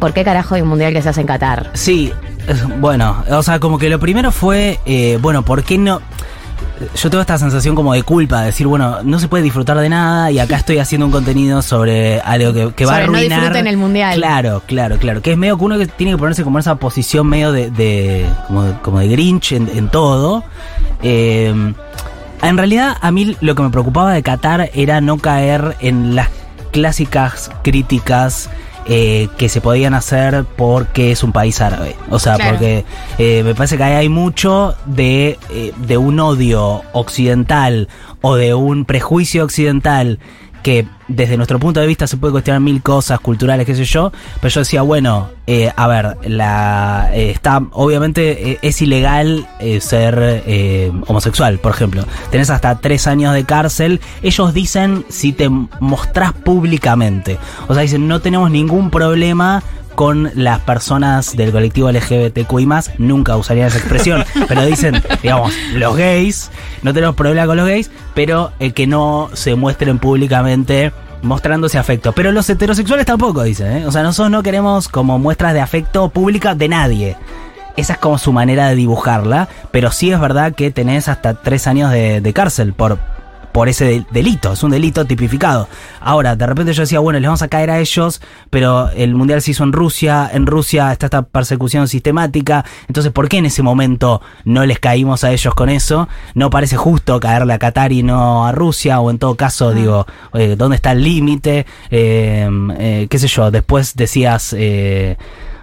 ¿Por 0.00 0.14
qué 0.14 0.24
carajo 0.24 0.54
hay 0.54 0.62
un 0.62 0.68
mundial 0.68 0.94
que 0.94 1.02
se 1.02 1.10
hace 1.10 1.20
en 1.20 1.26
Qatar? 1.26 1.70
Sí, 1.74 2.10
bueno, 2.80 3.24
o 3.30 3.42
sea, 3.42 3.58
como 3.60 3.78
que 3.78 3.88
lo 3.88 3.98
primero 3.98 4.30
fue, 4.32 4.78
eh, 4.86 5.18
bueno, 5.20 5.42
¿por 5.44 5.62
qué 5.64 5.78
no? 5.78 6.00
Yo 6.96 7.10
tengo 7.10 7.20
esta 7.20 7.36
sensación 7.38 7.74
como 7.74 7.92
de 7.92 8.02
culpa, 8.02 8.40
de 8.40 8.46
decir, 8.46 8.66
bueno, 8.66 9.02
no 9.02 9.18
se 9.18 9.28
puede 9.28 9.42
disfrutar 9.42 9.76
de 9.78 9.88
nada 9.90 10.30
y 10.30 10.38
acá 10.38 10.56
estoy 10.56 10.78
haciendo 10.78 11.06
un 11.06 11.12
contenido 11.12 11.60
sobre 11.60 12.20
algo 12.20 12.52
que, 12.54 12.72
que 12.74 12.86
va 12.86 12.92
a 12.92 12.94
Sobre 12.96 13.06
no 13.08 13.12
arruinar. 13.18 13.40
disfruten 13.40 13.66
el 13.66 13.76
mundial. 13.76 14.14
Claro, 14.16 14.62
claro, 14.66 14.96
claro. 14.98 15.20
Que 15.20 15.32
es 15.32 15.38
medio 15.38 15.58
que 15.58 15.64
uno 15.64 15.78
que 15.78 15.86
tiene 15.86 16.12
que 16.12 16.18
ponerse 16.18 16.42
como 16.42 16.56
en 16.58 16.60
esa 16.60 16.76
posición 16.76 17.26
medio 17.26 17.52
de, 17.52 17.70
de- 17.70 18.26
como, 18.46 18.62
de 18.64 18.72
como 18.80 18.98
de 18.98 19.08
Grinch 19.08 19.52
en, 19.52 19.68
en 19.74 19.88
todo. 19.90 20.42
Eh, 21.02 21.54
en 22.42 22.56
realidad, 22.56 22.96
a 23.02 23.10
mí 23.10 23.36
lo 23.42 23.54
que 23.54 23.62
me 23.62 23.68
preocupaba 23.70 24.12
de 24.14 24.22
Qatar 24.22 24.70
era 24.72 25.02
no 25.02 25.18
caer 25.18 25.76
en 25.80 26.14
las 26.14 26.28
clásicas 26.72 27.50
críticas 27.62 28.48
eh, 28.86 29.28
que 29.36 29.48
se 29.48 29.60
podían 29.60 29.94
hacer 29.94 30.44
porque 30.56 31.12
es 31.12 31.22
un 31.22 31.32
país 31.32 31.60
árabe. 31.60 31.96
O 32.10 32.18
sea, 32.18 32.36
Claro. 32.36 32.52
porque 32.52 32.84
eh, 33.18 33.42
me 33.44 33.54
parece 33.54 33.76
que 33.76 33.82
ahí 33.84 33.94
hay 33.94 34.08
mucho 34.08 34.74
de, 34.86 35.38
eh, 35.50 35.72
de 35.86 35.96
un 35.96 36.18
odio 36.20 36.82
occidental 36.92 37.88
o 38.20 38.36
de 38.36 38.54
un 38.54 38.84
prejuicio 38.84 39.44
occidental 39.44 40.18
que 40.62 40.86
desde 41.08 41.36
nuestro 41.36 41.58
punto 41.58 41.80
de 41.80 41.86
vista 41.86 42.06
se 42.06 42.16
puede 42.16 42.32
cuestionar 42.32 42.60
mil 42.60 42.82
cosas 42.82 43.20
culturales, 43.20 43.66
qué 43.66 43.74
sé 43.74 43.84
yo, 43.84 44.12
pero 44.40 44.48
yo 44.48 44.60
decía, 44.60 44.82
bueno, 44.82 45.30
eh, 45.46 45.72
a 45.74 45.88
ver, 45.88 46.16
la 46.28 47.10
eh, 47.12 47.30
está 47.30 47.60
obviamente 47.72 48.52
eh, 48.52 48.58
es 48.62 48.80
ilegal 48.82 49.48
eh, 49.58 49.80
ser 49.80 50.44
homosexual, 51.06 51.58
por 51.58 51.72
ejemplo. 51.72 52.04
Tenés 52.30 52.50
hasta 52.50 52.78
tres 52.78 53.06
años 53.06 53.34
de 53.34 53.44
cárcel. 53.44 54.00
Ellos 54.22 54.54
dicen 54.54 55.04
si 55.08 55.32
te 55.32 55.48
mostrás 55.48 56.32
públicamente. 56.32 57.38
O 57.66 57.74
sea, 57.74 57.82
dicen, 57.82 58.06
no 58.06 58.20
tenemos 58.20 58.50
ningún 58.50 58.90
problema 58.90 59.62
con 59.94 60.30
las 60.34 60.60
personas 60.60 61.36
del 61.36 61.52
colectivo 61.52 61.90
LGBTQI+, 61.90 62.68
nunca 62.98 63.36
usarían 63.36 63.68
esa 63.68 63.78
expresión, 63.78 64.24
pero 64.48 64.64
dicen, 64.64 65.02
digamos, 65.22 65.54
los 65.74 65.96
gays, 65.96 66.50
no 66.82 66.94
tenemos 66.94 67.16
problema 67.16 67.46
con 67.46 67.56
los 67.56 67.66
gays, 67.66 67.90
pero 68.14 68.52
eh, 68.60 68.72
que 68.72 68.86
no 68.86 69.30
se 69.34 69.54
muestren 69.54 69.98
públicamente 69.98 70.92
mostrándose 71.22 71.78
afecto. 71.78 72.12
Pero 72.12 72.32
los 72.32 72.48
heterosexuales 72.48 73.06
tampoco, 73.06 73.42
dicen, 73.42 73.78
¿eh? 73.78 73.86
O 73.86 73.92
sea, 73.92 74.02
nosotros 74.02 74.30
no 74.30 74.42
queremos 74.42 74.88
como 74.88 75.18
muestras 75.18 75.54
de 75.54 75.60
afecto 75.60 76.08
pública 76.08 76.54
de 76.54 76.68
nadie. 76.68 77.16
esa 77.76 77.94
es 77.94 77.98
como 77.98 78.18
su 78.18 78.32
manera 78.32 78.68
de 78.68 78.74
dibujarla, 78.74 79.48
pero 79.70 79.90
sí 79.90 80.10
es 80.10 80.20
verdad 80.20 80.54
que 80.54 80.70
tenés 80.70 81.08
hasta 81.08 81.34
tres 81.34 81.66
años 81.66 81.90
de, 81.90 82.20
de 82.20 82.32
cárcel 82.32 82.72
por, 82.72 82.98
por 83.52 83.68
ese 83.68 83.84
de- 83.84 84.06
delito, 84.10 84.52
es 84.52 84.62
un 84.62 84.70
delito 84.70 85.04
tipificado. 85.04 85.68
Ahora, 86.00 86.36
de 86.36 86.46
repente 86.46 86.72
yo 86.72 86.82
decía, 86.82 87.00
bueno, 87.00 87.18
les 87.18 87.26
vamos 87.28 87.42
a 87.42 87.48
caer 87.48 87.70
a 87.70 87.78
ellos, 87.80 88.20
pero 88.50 88.90
el 88.90 89.14
mundial 89.14 89.42
se 89.42 89.50
hizo 89.50 89.64
en 89.64 89.72
Rusia, 89.72 90.30
en 90.32 90.46
Rusia 90.46 90.92
está 90.92 91.06
esta 91.06 91.22
persecución 91.22 91.88
sistemática, 91.88 92.64
entonces 92.88 93.12
¿por 93.12 93.28
qué 93.28 93.38
en 93.38 93.46
ese 93.46 93.62
momento 93.62 94.20
no 94.44 94.64
les 94.66 94.78
caímos 94.78 95.24
a 95.24 95.32
ellos 95.32 95.54
con 95.54 95.68
eso? 95.68 96.08
No 96.34 96.50
parece 96.50 96.76
justo 96.76 97.18
caerle 97.20 97.52
a 97.54 97.58
Qatar 97.58 97.92
y 97.92 98.02
no 98.02 98.46
a 98.46 98.52
Rusia, 98.52 99.00
o 99.00 99.10
en 99.10 99.18
todo 99.18 99.34
caso, 99.34 99.72
digo, 99.72 100.06
eh, 100.34 100.54
¿dónde 100.56 100.76
está 100.76 100.92
el 100.92 101.02
límite? 101.02 101.66
Eh, 101.90 102.48
eh, 102.78 103.06
¿Qué 103.10 103.18
sé 103.18 103.28
yo? 103.28 103.50
Después 103.50 103.96
decías... 103.96 104.54
eh, 104.56 105.16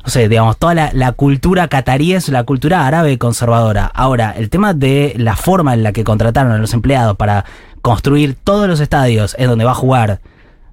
no 0.04 0.12
sé, 0.12 0.30
digamos, 0.30 0.56
toda 0.58 0.74
la, 0.74 0.90
la 0.94 1.12
cultura 1.12 1.68
catarí 1.68 2.14
es 2.14 2.30
la 2.30 2.46
cultura 2.46 2.88
árabe 2.88 3.18
conservadora. 3.18 3.92
Ahora, 3.94 4.34
el 4.38 4.50
tema 4.50 4.74
de 4.74 5.14
la 5.18 5.36
forma 5.36 5.74
en 5.74 5.84
la 5.84 5.92
que 5.92 6.06
contrataron 6.06 6.54
a 6.54 6.58
los 6.60 6.74
empleados 6.74 7.18
para 7.18 7.44
construir 7.88 8.36
todos 8.36 8.68
los 8.68 8.82
estadios 8.82 9.34
en 9.40 9.48
donde 9.48 9.64
va 9.64 9.72
a 9.72 9.74
jugar 9.74 10.20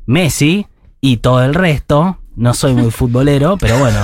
Messi 0.04 0.66
y 1.00 1.18
todo 1.18 1.44
el 1.44 1.54
resto, 1.54 2.18
no 2.34 2.54
soy 2.54 2.74
muy 2.74 2.90
futbolero, 2.90 3.56
pero 3.60 3.78
bueno, 3.78 4.00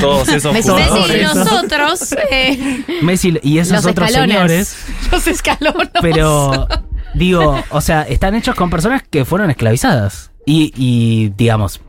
Todos 0.00 0.26
esos 0.26 0.52
Messi, 0.52 0.72
Messi 0.72 1.20
y 1.20 1.22
nosotros, 1.22 2.16
eh, 2.32 2.84
Messi 3.00 3.38
y 3.44 3.58
esos 3.58 3.84
Los 3.84 3.86
otros 3.86 4.08
escalones. 4.08 4.66
señores, 4.66 4.76
los 5.12 5.26
escalones. 5.28 5.90
pero 6.00 6.66
digo, 7.14 7.62
o 7.70 7.80
sea, 7.80 8.02
están 8.02 8.34
hechos 8.34 8.56
con 8.56 8.70
personas 8.70 9.04
que 9.08 9.24
fueron 9.24 9.48
esclavizadas. 9.48 10.32
Y, 10.44 10.72
y, 10.74 11.28
digamos, 11.36 11.80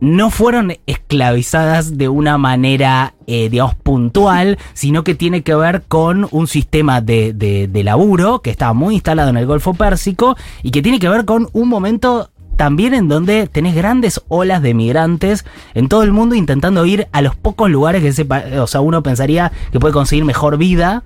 no 0.00 0.30
fueron 0.30 0.74
esclavizadas 0.86 1.98
de 1.98 2.08
una 2.08 2.38
manera, 2.38 3.14
eh, 3.26 3.48
digamos, 3.48 3.74
puntual, 3.74 4.58
sino 4.74 5.04
que 5.04 5.14
tiene 5.14 5.42
que 5.42 5.54
ver 5.54 5.82
con 5.88 6.28
un 6.30 6.46
sistema 6.46 7.00
de, 7.00 7.32
de, 7.32 7.68
de 7.68 7.84
laburo 7.84 8.40
que 8.40 8.50
estaba 8.50 8.72
muy 8.72 8.94
instalado 8.94 9.30
en 9.30 9.36
el 9.36 9.46
Golfo 9.46 9.74
Pérsico 9.74 10.36
y 10.62 10.70
que 10.70 10.82
tiene 10.82 10.98
que 10.98 11.08
ver 11.08 11.24
con 11.24 11.48
un 11.52 11.68
momento 11.68 12.30
también 12.58 12.92
en 12.92 13.08
donde 13.08 13.46
tenés 13.46 13.76
grandes 13.76 14.20
olas 14.26 14.60
de 14.62 14.74
migrantes 14.74 15.44
en 15.74 15.88
todo 15.88 16.02
el 16.02 16.10
mundo 16.10 16.34
intentando 16.34 16.84
ir 16.84 17.06
a 17.12 17.22
los 17.22 17.36
pocos 17.36 17.70
lugares 17.70 18.02
que 18.02 18.12
sepa, 18.12 18.42
o 18.60 18.66
sea, 18.66 18.80
uno 18.80 19.00
pensaría 19.02 19.52
que 19.70 19.78
puede 19.78 19.94
conseguir 19.94 20.24
mejor 20.24 20.58
vida 20.58 21.04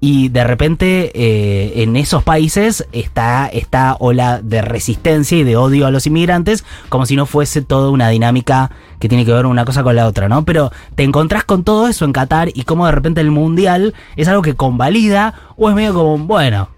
y 0.00 0.28
de 0.28 0.44
repente 0.44 1.10
eh, 1.14 1.82
en 1.82 1.96
esos 1.96 2.22
países 2.22 2.86
está 2.92 3.46
esta 3.46 3.96
ola 3.98 4.40
de 4.42 4.60
resistencia 4.60 5.38
y 5.38 5.44
de 5.44 5.56
odio 5.56 5.86
a 5.86 5.90
los 5.90 6.06
inmigrantes, 6.06 6.64
como 6.88 7.06
si 7.06 7.16
no 7.16 7.26
fuese 7.26 7.62
toda 7.62 7.90
una 7.90 8.08
dinámica 8.08 8.70
que 8.98 9.08
tiene 9.08 9.24
que 9.24 9.32
ver 9.32 9.46
una 9.46 9.64
cosa 9.64 9.82
con 9.82 9.96
la 9.96 10.06
otra, 10.06 10.28
¿no? 10.28 10.44
Pero 10.44 10.72
te 10.94 11.04
encontrás 11.04 11.44
con 11.44 11.64
todo 11.64 11.88
eso 11.88 12.04
en 12.04 12.12
Qatar 12.12 12.50
y 12.54 12.64
como 12.64 12.86
de 12.86 12.92
repente 12.92 13.20
el 13.20 13.30
mundial 13.30 13.94
es 14.16 14.28
algo 14.28 14.42
que 14.42 14.54
convalida 14.54 15.34
o 15.56 15.68
es 15.68 15.74
medio 15.74 15.94
como, 15.94 16.18
bueno, 16.18 16.68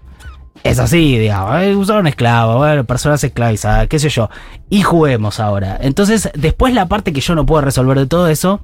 es 0.63 0.79
así, 0.79 1.17
digamos, 1.17 1.61
eh, 1.61 1.75
usaron 1.75 2.07
esclavos, 2.07 2.57
bueno, 2.57 2.83
personas 2.85 3.23
esclavizadas, 3.23 3.87
qué 3.87 3.99
sé 3.99 4.09
yo, 4.09 4.29
y 4.69 4.81
juguemos 4.81 5.39
ahora. 5.39 5.77
Entonces, 5.81 6.29
después 6.33 6.73
la 6.73 6.87
parte 6.87 7.13
que 7.13 7.21
yo 7.21 7.35
no 7.35 7.45
puedo 7.45 7.61
resolver 7.61 7.97
de 7.97 8.07
todo 8.07 8.27
eso 8.27 8.61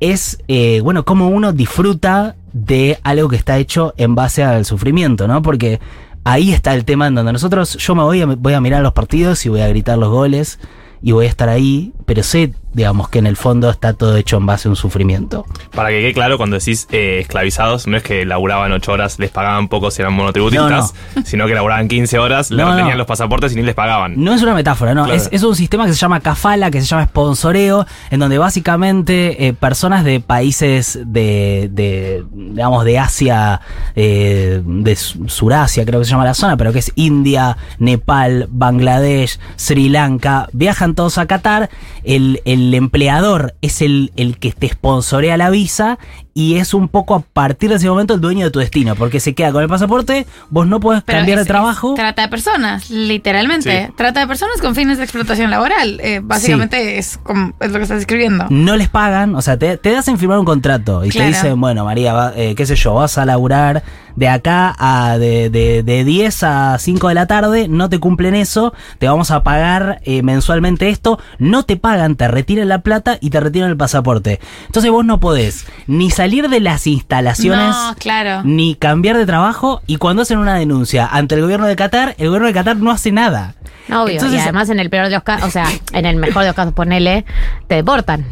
es, 0.00 0.38
eh, 0.48 0.80
bueno, 0.82 1.04
cómo 1.04 1.28
uno 1.28 1.52
disfruta 1.52 2.36
de 2.64 2.98
algo 3.02 3.28
que 3.28 3.36
está 3.36 3.58
hecho 3.58 3.94
en 3.96 4.14
base 4.14 4.42
al 4.42 4.64
sufrimiento, 4.64 5.28
¿no? 5.28 5.42
Porque 5.42 5.80
ahí 6.24 6.52
está 6.52 6.74
el 6.74 6.84
tema 6.84 7.06
en 7.06 7.14
donde 7.14 7.32
nosotros, 7.32 7.76
yo 7.76 7.94
me 7.94 8.02
voy 8.02 8.22
a, 8.22 8.26
voy 8.26 8.54
a 8.54 8.60
mirar 8.60 8.82
los 8.82 8.92
partidos 8.92 9.44
y 9.46 9.48
voy 9.48 9.60
a 9.60 9.68
gritar 9.68 9.98
los 9.98 10.10
goles 10.10 10.58
y 11.00 11.12
voy 11.12 11.26
a 11.26 11.28
estar 11.28 11.48
ahí, 11.48 11.92
pero 12.08 12.22
sé, 12.22 12.52
digamos, 12.72 13.10
que 13.10 13.18
en 13.18 13.26
el 13.26 13.36
fondo 13.36 13.68
está 13.68 13.92
todo 13.92 14.16
hecho 14.16 14.38
en 14.38 14.46
base 14.46 14.66
a 14.66 14.70
un 14.70 14.76
sufrimiento. 14.76 15.44
Para 15.74 15.90
que 15.90 16.00
quede 16.00 16.14
claro, 16.14 16.38
cuando 16.38 16.58
decís 16.58 16.88
eh, 16.90 17.18
esclavizados, 17.20 17.86
no 17.86 17.98
es 17.98 18.02
que 18.02 18.24
laburaban 18.24 18.72
8 18.72 18.90
horas, 18.92 19.18
les 19.18 19.30
pagaban 19.30 19.68
poco 19.68 19.90
si 19.90 20.00
eran 20.00 20.14
monotributistas, 20.14 20.94
sino 21.24 21.46
que 21.46 21.54
laburaban 21.54 21.86
15 21.86 22.18
horas, 22.18 22.50
No, 22.50 22.74
tenían 22.76 22.96
los 22.96 23.06
pasaportes 23.06 23.52
y 23.52 23.56
ni 23.56 23.62
les 23.62 23.74
pagaban. 23.74 24.14
No 24.16 24.32
es 24.32 24.42
una 24.42 24.54
metáfora, 24.54 24.94
no. 24.94 25.04
Claro. 25.04 25.16
Es, 25.20 25.28
es 25.30 25.42
un 25.42 25.54
sistema 25.54 25.84
que 25.84 25.92
se 25.92 25.98
llama 25.98 26.20
kafala, 26.20 26.70
que 26.70 26.80
se 26.80 26.86
llama 26.86 27.04
sponsoreo, 27.04 27.86
en 28.10 28.20
donde 28.20 28.38
básicamente 28.38 29.46
eh, 29.46 29.52
personas 29.52 30.02
de 30.04 30.20
países 30.20 30.98
de, 31.04 31.68
de, 31.70 32.24
digamos, 32.32 32.84
de 32.86 32.98
Asia, 32.98 33.60
eh, 33.96 34.62
de 34.64 34.96
Su- 34.96 35.28
Surasia, 35.28 35.84
creo 35.84 36.00
que 36.00 36.06
se 36.06 36.12
llama 36.12 36.24
la 36.24 36.32
zona, 36.34 36.56
pero 36.56 36.72
que 36.72 36.78
es 36.78 36.90
India, 36.94 37.56
Nepal, 37.78 38.46
Bangladesh, 38.50 39.38
Sri 39.56 39.90
Lanka, 39.90 40.48
viajan 40.52 40.94
todos 40.94 41.18
a 41.18 41.26
Qatar. 41.26 41.68
El, 42.04 42.40
el 42.44 42.74
empleador 42.74 43.54
es 43.60 43.82
el, 43.82 44.12
el 44.16 44.38
que 44.38 44.52
te 44.52 44.68
sponsorea 44.68 45.36
la 45.36 45.50
visa 45.50 45.98
y 46.38 46.54
es 46.58 46.72
un 46.72 46.86
poco 46.86 47.16
a 47.16 47.20
partir 47.20 47.68
de 47.68 47.76
ese 47.76 47.88
momento 47.88 48.14
el 48.14 48.20
dueño 48.20 48.44
de 48.44 48.52
tu 48.52 48.60
destino, 48.60 48.94
porque 48.94 49.18
se 49.18 49.34
queda 49.34 49.50
con 49.50 49.60
el 49.64 49.68
pasaporte, 49.68 50.24
vos 50.50 50.68
no 50.68 50.78
podés 50.78 51.02
Pero 51.02 51.18
cambiar 51.18 51.38
es- 51.40 51.44
de 51.46 51.48
trabajo. 51.48 51.94
trata 51.94 52.22
de 52.22 52.28
personas, 52.28 52.90
literalmente. 52.90 53.86
Sí. 53.88 53.92
Trata 53.96 54.20
de 54.20 54.28
personas 54.28 54.60
con 54.60 54.76
fines 54.76 54.98
de 54.98 55.02
explotación 55.04 55.50
laboral. 55.50 55.98
Eh, 56.00 56.20
básicamente 56.22 56.96
es, 56.98 57.18
como, 57.18 57.54
es 57.58 57.72
lo 57.72 57.78
que 57.78 57.82
estás 57.82 57.98
describiendo. 57.98 58.46
no 58.50 58.76
les 58.76 58.88
pagan, 58.88 59.34
o 59.34 59.42
sea, 59.42 59.58
te, 59.58 59.78
te 59.78 59.96
hacen 59.96 60.16
firmar 60.16 60.38
un 60.38 60.44
contrato 60.44 61.04
y 61.04 61.08
Claro. 61.08 61.30
te 61.32 61.36
dicen, 61.36 61.60
bueno, 61.60 61.84
María, 61.84 62.12
va- 62.12 62.32
eh, 62.36 62.54
qué 62.54 62.66
sé 62.66 62.76
yo, 62.76 62.94
vas 62.94 63.18
a 63.18 63.24
laburar 63.24 63.82
de 64.14 64.28
acá 64.28 64.74
a 64.78 65.16
de, 65.18 65.48
de, 65.50 65.82
de 65.82 66.04
10 66.04 66.42
a 66.44 66.76
5 66.78 67.08
de 67.08 67.14
la 67.14 67.26
tarde, 67.26 67.66
no 67.68 67.88
te 67.88 67.98
cumplen 67.98 68.34
eso, 68.34 68.72
te 68.98 69.08
vamos 69.08 69.30
a 69.32 69.42
pagar 69.42 70.00
eh, 70.04 70.22
mensualmente 70.22 70.88
esto, 70.88 71.18
no 71.38 71.64
te 71.64 71.76
pagan, 71.76 72.14
te 72.16 72.26
retiran 72.28 72.68
la 72.68 72.82
plata 72.82 73.18
y 73.20 73.30
te 73.30 73.38
retiran 73.40 73.70
el 73.70 73.76
pasaporte. 73.76 74.40
Entonces 74.66 74.90
vos 74.90 75.04
no 75.04 75.18
podés 75.20 75.66
ni 75.86 76.10
salir 76.10 76.27
de 76.30 76.60
las 76.60 76.86
instalaciones. 76.86 77.68
No, 77.74 77.94
claro. 77.98 78.42
Ni 78.44 78.74
cambiar 78.74 79.16
de 79.16 79.26
trabajo 79.26 79.82
y 79.86 79.96
cuando 79.96 80.22
hacen 80.22 80.38
una 80.38 80.54
denuncia 80.54 81.06
ante 81.10 81.34
el 81.34 81.42
gobierno 81.42 81.66
de 81.66 81.76
Qatar, 81.76 82.14
el 82.18 82.26
gobierno 82.28 82.48
de 82.48 82.54
Qatar 82.54 82.76
no 82.76 82.90
hace 82.90 83.10
nada. 83.12 83.54
Obvio. 83.88 84.14
Entonces- 84.14 84.38
y 84.38 84.42
además, 84.42 84.68
en 84.70 84.80
el 84.80 84.90
peor 84.90 85.06
de 85.06 85.12
los 85.14 85.22
casos, 85.22 85.48
o 85.48 85.50
sea, 85.50 85.66
en 85.92 86.06
el 86.06 86.16
mejor 86.16 86.42
de 86.42 86.48
los 86.48 86.56
casos, 86.56 86.74
ponele, 86.74 87.24
te 87.66 87.76
deportan. 87.76 88.26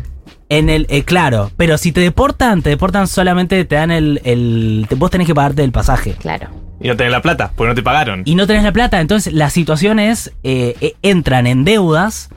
En 0.49 0.69
el, 0.69 0.87
eh, 0.91 1.03
claro, 1.03 1.51
pero 1.57 1.77
si 1.79 1.91
te 1.91 2.01
deportan, 2.01 2.63
te 2.63 2.71
deportan 2.71 3.09
solamente, 3.09 3.65
te 3.65 3.75
dan 3.75 3.91
el, 3.91 4.21
el, 4.25 4.87
te- 4.89 4.95
vos 4.95 5.11
tenés 5.11 5.27
que 5.27 5.35
pagarte 5.35 5.65
el 5.65 5.73
pasaje. 5.73 6.13
Claro. 6.21 6.49
Y 6.81 6.89
no 6.89 6.97
tenés 6.97 7.11
la 7.11 7.23
plata, 7.23 7.51
porque 7.57 7.71
no 7.71 7.75
te 7.75 7.83
pagaron. 7.83 8.23
Y 8.27 8.35
no 8.35 8.47
tenés 8.47 8.63
la 8.63 8.71
plata, 8.73 9.01
entonces 9.01 9.33
la 9.33 9.51
situación 9.51 9.99
es, 9.99 10.33
eh, 10.45 10.77
eh, 10.81 10.95
entran 11.03 11.47
en 11.47 11.65
deudas 11.65 12.29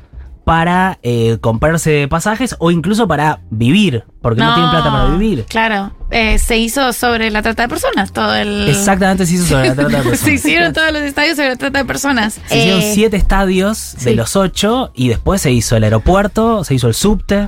para 0.49 0.97
eh, 1.03 1.37
comprarse 1.41 2.07
pasajes 2.09 2.55
o 2.57 2.71
incluso 2.71 3.07
para 3.07 3.41
vivir, 3.51 4.03
porque 4.19 4.41
no, 4.41 4.51
tienen 4.55 4.71
plata 4.71 4.91
para 4.91 5.05
vivir. 5.15 5.45
Claro. 5.47 5.91
Eh, 6.09 6.39
se 6.39 6.57
hizo 6.57 6.91
sobre 6.91 7.29
la 7.29 7.43
trata 7.43 7.61
de 7.61 7.69
personas. 7.69 8.11
Todo 8.11 8.33
el. 8.33 8.67
Exactamente 8.67 9.27
se 9.27 9.35
hizo 9.35 9.45
sobre 9.45 9.67
la 9.67 9.75
trata 9.75 9.89
de 9.89 9.95
personas. 10.09 10.19
Se 10.21 10.33
hicieron 10.33 10.73
todos 10.73 10.91
los 10.91 11.03
estadios 11.03 11.35
sobre 11.35 11.49
la 11.49 11.55
trata 11.55 11.77
de 11.77 11.85
personas. 11.85 12.39
Se 12.47 12.57
hicieron 12.57 12.81
Eh, 12.81 12.91
siete 12.95 13.15
estadios 13.17 13.93
de 13.99 14.09
sí. 14.09 14.15
los 14.15 14.35
ocho 14.35 14.91
y 14.95 15.09
después 15.09 15.39
se 15.39 15.51
hizo 15.51 15.75
el 15.77 15.83
aeropuerto, 15.83 16.63
se 16.63 16.73
hizo 16.73 16.87
el 16.87 16.95
subte. 16.95 17.47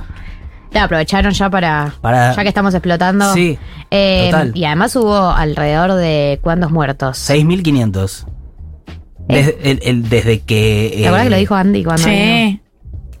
Ya 0.70 0.84
aprovecharon 0.84 1.32
ya 1.32 1.50
para, 1.50 1.94
Para- 2.02 2.36
ya 2.36 2.42
que 2.42 2.48
estamos 2.48 2.72
explotando. 2.72 3.34
Sí, 3.34 3.58
Eh, 3.90 4.28
total. 4.30 4.52
Y 4.54 4.64
además 4.64 4.94
hubo 4.94 5.28
alrededor 5.32 5.94
de 5.94 6.38
cuántos 6.40 6.70
muertos. 6.70 7.18
6.500. 7.28 8.26
Desde, 9.28 9.58
el- 9.70 9.80
el- 9.82 10.08
desde 10.08 10.38
que... 10.40 10.92
¿Te 10.96 11.06
acuerdas 11.08 11.22
eh, 11.22 11.24
que 11.26 11.30
lo 11.30 11.36
dijo 11.38 11.54
Andy 11.56 11.82
cuando 11.84 12.04
vino? 12.06 12.16
Sí. 12.16 12.61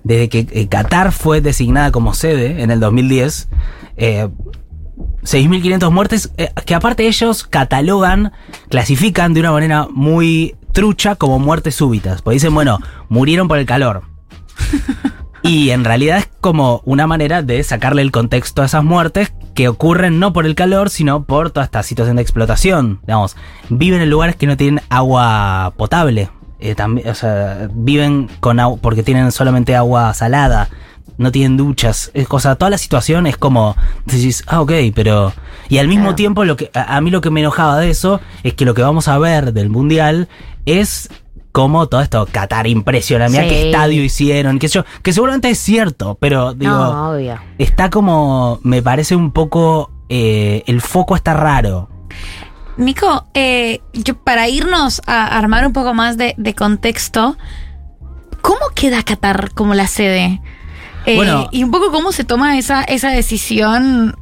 Desde 0.04 0.28
que 0.28 0.46
eh, 0.50 0.68
Qatar 0.68 1.12
fue 1.12 1.40
designada 1.40 1.92
como 1.92 2.14
sede 2.14 2.62
en 2.62 2.70
el 2.70 2.80
2010, 2.80 3.48
eh, 3.96 4.28
6.500 5.22 5.90
muertes, 5.90 6.32
eh, 6.36 6.50
que 6.66 6.74
aparte 6.74 7.06
ellos 7.06 7.44
catalogan, 7.44 8.32
clasifican 8.68 9.34
de 9.34 9.40
una 9.40 9.52
manera 9.52 9.86
muy 9.90 10.56
trucha 10.72 11.14
como 11.16 11.38
muertes 11.38 11.74
súbitas. 11.74 12.22
Pues 12.22 12.36
dicen, 12.36 12.54
bueno, 12.54 12.78
murieron 13.08 13.48
por 13.48 13.58
el 13.58 13.66
calor. 13.66 14.02
Y 15.42 15.70
en 15.70 15.84
realidad 15.84 16.18
es 16.18 16.28
como 16.40 16.82
una 16.84 17.08
manera 17.08 17.42
de 17.42 17.62
sacarle 17.64 18.02
el 18.02 18.12
contexto 18.12 18.62
a 18.62 18.66
esas 18.66 18.84
muertes 18.84 19.32
que 19.54 19.68
ocurren 19.68 20.20
no 20.20 20.32
por 20.32 20.46
el 20.46 20.54
calor, 20.54 20.88
sino 20.88 21.24
por 21.24 21.50
toda 21.50 21.64
esta 21.64 21.82
situación 21.82 22.16
de 22.16 22.22
explotación. 22.22 23.00
Digamos, 23.02 23.36
viven 23.68 24.00
en 24.00 24.10
lugares 24.10 24.36
que 24.36 24.46
no 24.46 24.56
tienen 24.56 24.84
agua 24.88 25.74
potable. 25.76 26.30
Eh, 26.62 26.74
también, 26.74 27.08
o 27.08 27.14
sea, 27.14 27.68
viven 27.72 28.28
con 28.40 28.60
agua 28.60 28.78
porque 28.80 29.02
tienen 29.02 29.32
solamente 29.32 29.74
agua 29.76 30.14
salada. 30.14 30.68
No 31.18 31.30
tienen 31.32 31.56
duchas. 31.56 32.10
Es 32.14 32.26
cosa, 32.28 32.54
toda 32.56 32.70
la 32.70 32.78
situación 32.78 33.26
es 33.26 33.36
como 33.36 33.76
decís, 34.06 34.44
ah, 34.46 34.60
ok, 34.60 34.72
pero. 34.94 35.32
Y 35.68 35.78
al 35.78 35.88
mismo 35.88 36.04
Claro. 36.04 36.16
tiempo, 36.16 36.44
lo 36.44 36.56
que, 36.56 36.70
a, 36.74 36.96
a 36.96 37.00
mí 37.00 37.10
lo 37.10 37.20
que 37.20 37.30
me 37.30 37.40
enojaba 37.40 37.78
de 37.78 37.90
eso 37.90 38.20
es 38.42 38.54
que 38.54 38.64
lo 38.64 38.74
que 38.74 38.82
vamos 38.82 39.08
a 39.08 39.18
ver 39.18 39.52
del 39.52 39.68
mundial 39.70 40.28
es 40.64 41.08
como 41.52 41.86
todo 41.88 42.00
esto, 42.00 42.26
Qatar 42.32 42.66
impresiona, 42.66 43.28
mira 43.28 43.42
Sí. 43.42 43.48
qué 43.50 43.66
estadio 43.70 44.02
hicieron, 44.02 44.58
qué 44.58 44.68
sé 44.68 44.76
yo, 44.78 44.84
que 45.02 45.12
seguramente 45.12 45.50
es 45.50 45.58
cierto, 45.58 46.16
pero 46.18 46.54
digo, 46.54 46.72
No, 46.72 47.10
obvio. 47.10 47.38
está 47.58 47.90
como, 47.90 48.58
me 48.62 48.80
parece 48.80 49.14
un 49.16 49.32
poco, 49.32 49.90
eh, 50.08 50.62
el 50.66 50.80
foco 50.80 51.14
está 51.14 51.34
raro. 51.34 51.90
Nico, 52.76 53.26
eh, 53.34 53.80
yo 53.92 54.16
para 54.16 54.48
irnos 54.48 55.02
a 55.06 55.38
armar 55.38 55.66
un 55.66 55.72
poco 55.72 55.92
más 55.94 56.16
de, 56.16 56.34
de 56.38 56.54
contexto, 56.54 57.36
¿cómo 58.40 58.60
queda 58.74 59.02
Qatar 59.02 59.52
como 59.52 59.74
la 59.74 59.86
sede? 59.86 60.40
Eh, 61.04 61.16
Bueno. 61.16 61.48
y 61.50 61.64
un 61.64 61.70
poco 61.70 61.90
cómo 61.90 62.12
se 62.12 62.24
toma 62.24 62.56
esa, 62.58 62.82
esa 62.84 63.10
decisión 63.10 64.16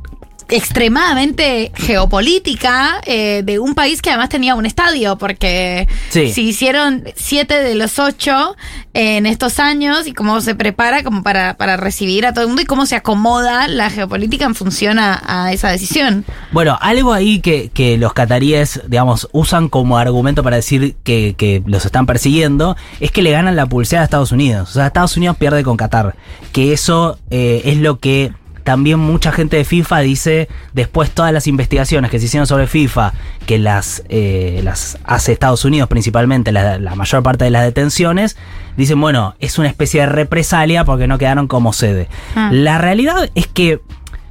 extremadamente 0.51 1.73
geopolítica 1.75 3.01
eh, 3.07 3.43
de 3.45 3.59
un 3.59 3.75
país 3.75 4.03
que 4.03 4.11
además 4.11 4.29
tenía 4.29 4.55
un 4.55 4.67
estadio, 4.67 5.17
porque 5.19 5.89
Sí. 6.11 6.33
si 6.33 6.49
hicieron 6.49 7.05
siete 7.17 7.55
de 7.63 7.75
los 7.75 7.99
ocho 7.99 8.57
en 8.95 9.27
estos 9.27 9.59
años 9.61 10.07
y 10.07 10.13
cómo 10.13 10.41
se 10.41 10.55
prepara 10.55 11.03
como 11.05 11.23
para, 11.23 11.55
para 11.57 11.77
recibir 11.77 12.27
a 12.27 12.33
todo 12.33 12.43
el 12.43 12.49
mundo 12.49 12.63
y 12.63 12.65
cómo 12.67 12.87
se 12.87 12.97
acomoda 12.97 13.69
la 13.69 13.91
geopolítica 13.91 14.45
en 14.45 14.55
función 14.55 14.99
a, 14.99 15.23
a 15.25 15.53
esa 15.53 15.69
decisión. 15.71 16.25
Bueno, 16.53 16.77
algo 16.81 17.13
ahí 17.13 17.41
que, 17.41 17.71
que 17.73 17.97
los 17.99 18.13
cataríes, 18.13 18.81
digamos, 18.89 19.29
usan 19.33 19.69
como 19.69 19.99
argumento 19.99 20.43
para 20.43 20.57
decir 20.57 20.97
que, 21.05 21.35
que 21.37 21.63
los 21.67 21.85
están 21.87 22.07
persiguiendo, 22.07 22.77
es 22.99 23.11
que 23.13 23.23
le 23.23 23.31
ganan 23.31 23.57
la 23.57 23.67
pulseada 23.67 24.03
a 24.03 24.05
Estados 24.05 24.33
Unidos. 24.33 24.71
O 24.71 24.73
sea, 24.75 24.87
Estados 24.87 25.17
Unidos 25.17 25.37
pierde 25.37 25.63
con 25.63 25.77
Qatar. 25.77 26.17
Que 26.53 26.73
eso 26.73 27.19
eh, 27.31 27.63
es 27.65 27.77
lo 27.77 27.99
que 27.99 28.33
también 28.71 29.01
mucha 29.01 29.33
gente 29.33 29.57
de 29.57 29.65
FIFA 29.65 29.99
dice, 29.99 30.49
después 30.75 31.11
todas 31.11 31.33
las 31.33 31.49
investigaciones 31.49 32.09
que 32.09 32.21
se 32.21 32.27
hicieron 32.27 32.47
sobre 32.47 32.69
FIFA, 32.69 33.15
que 33.45 33.59
las, 33.59 34.05
eh, 34.09 34.61
las 34.63 34.97
hace 35.03 35.33
Estados 35.33 35.65
Unidos 35.65 35.89
principalmente, 35.89 36.53
la, 36.53 36.79
la 36.79 36.95
mayor 36.95 37.21
parte 37.25 37.43
de 37.43 37.51
las 37.51 37.65
detenciones, 37.65 38.37
dicen, 38.77 39.01
bueno, 39.01 39.35
es 39.41 39.59
una 39.59 39.67
especie 39.67 40.03
de 40.03 40.07
represalia 40.07 40.85
porque 40.85 41.09
no 41.09 41.19
quedaron 41.19 41.49
como 41.49 41.73
sede. 41.73 42.07
Ah. 42.37 42.51
La 42.53 42.79
realidad 42.79 43.29
es 43.35 43.49
que 43.49 43.81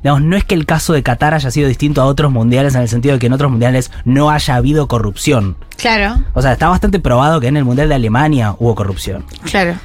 Digamos, 0.01 0.21
no 0.21 0.37
es 0.37 0.45
que 0.45 0.55
el 0.55 0.65
caso 0.65 0.93
de 0.93 1.03
Qatar 1.03 1.33
haya 1.33 1.51
sido 1.51 1.67
distinto 1.67 2.01
a 2.01 2.05
otros 2.05 2.31
mundiales 2.31 2.73
en 2.73 2.79
el 2.79 2.87
sentido 2.87 3.15
de 3.15 3.19
que 3.19 3.27
en 3.27 3.33
otros 3.33 3.51
mundiales 3.51 3.91
no 4.05 4.29
haya 4.29 4.55
habido 4.55 4.87
corrupción. 4.87 5.57
Claro, 5.75 6.23
O 6.33 6.41
sea, 6.41 6.53
está 6.53 6.69
bastante 6.69 7.01
probado 7.01 7.41
que 7.41 7.47
en 7.47 7.57
el 7.57 7.65
Mundial 7.65 7.89
de 7.89 7.95
Alemania 7.95 8.55
hubo 8.59 8.75
corrupción. 8.75 9.25
claro. 9.43 9.75